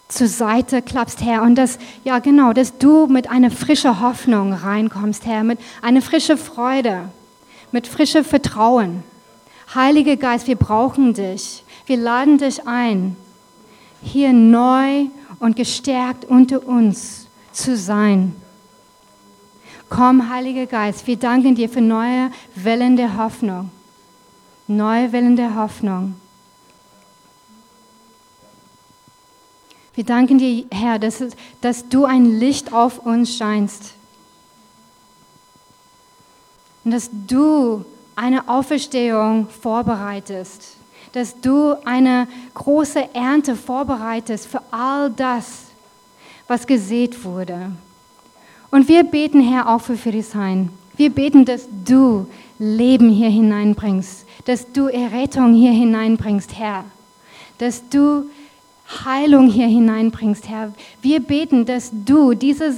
[0.07, 5.25] zur Seite klappst, Herr, und dass, ja genau, dass du mit einer frischen Hoffnung reinkommst,
[5.25, 7.09] Herr, mit einer frischen Freude,
[7.71, 9.03] mit frischem Vertrauen.
[9.73, 11.63] Heiliger Geist, wir brauchen dich.
[11.87, 13.15] Wir laden dich ein,
[14.03, 15.05] hier neu
[15.39, 17.24] und gestärkt unter uns
[17.55, 18.35] zu sein.
[19.89, 23.71] Komm, Heiliger Geist, wir danken dir für neue Wellen der Hoffnung.
[24.67, 26.15] Neue Wellen der Hoffnung.
[29.93, 31.23] Wir danken dir, Herr, dass,
[31.61, 33.93] dass du ein Licht auf uns scheinst.
[36.83, 37.85] Und dass du
[38.15, 40.77] eine Auferstehung vorbereitest.
[41.13, 45.64] Dass du eine große Ernte vorbereitest für all das,
[46.47, 47.71] was gesät wurde.
[48.71, 50.69] Und wir beten, Herr, auch für Friedrichshain.
[50.97, 52.27] Wir beten, dass du
[52.59, 56.85] Leben hier hineinbringst, dass du Errettung hier hineinbringst, Herr,
[57.57, 58.25] dass du
[59.05, 60.71] Heilung hier hineinbringst, Herr.
[61.01, 62.71] Wir beten, dass du diese,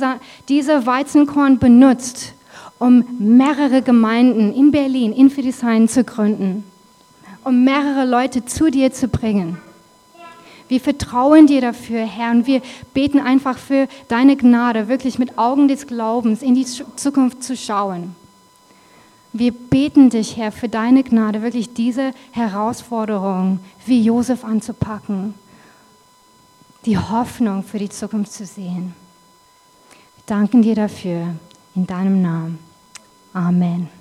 [0.48, 2.34] diese Weizenkorn benutzt,
[2.80, 6.64] um mehrere Gemeinden in Berlin, in Friedrichshain zu gründen,
[7.44, 9.58] um mehrere Leute zu dir zu bringen.
[10.68, 12.62] Wir vertrauen dir dafür, Herr, und wir
[12.94, 18.16] beten einfach für deine Gnade, wirklich mit Augen des Glaubens in die Zukunft zu schauen.
[19.34, 25.34] Wir beten dich, Herr, für deine Gnade, wirklich diese Herausforderung wie Josef anzupacken
[26.88, 28.94] die Hoffnung für die Zukunft zu sehen.
[30.16, 31.36] Wir danken dir dafür
[31.76, 32.60] in deinem Namen.
[33.34, 33.97] Amen.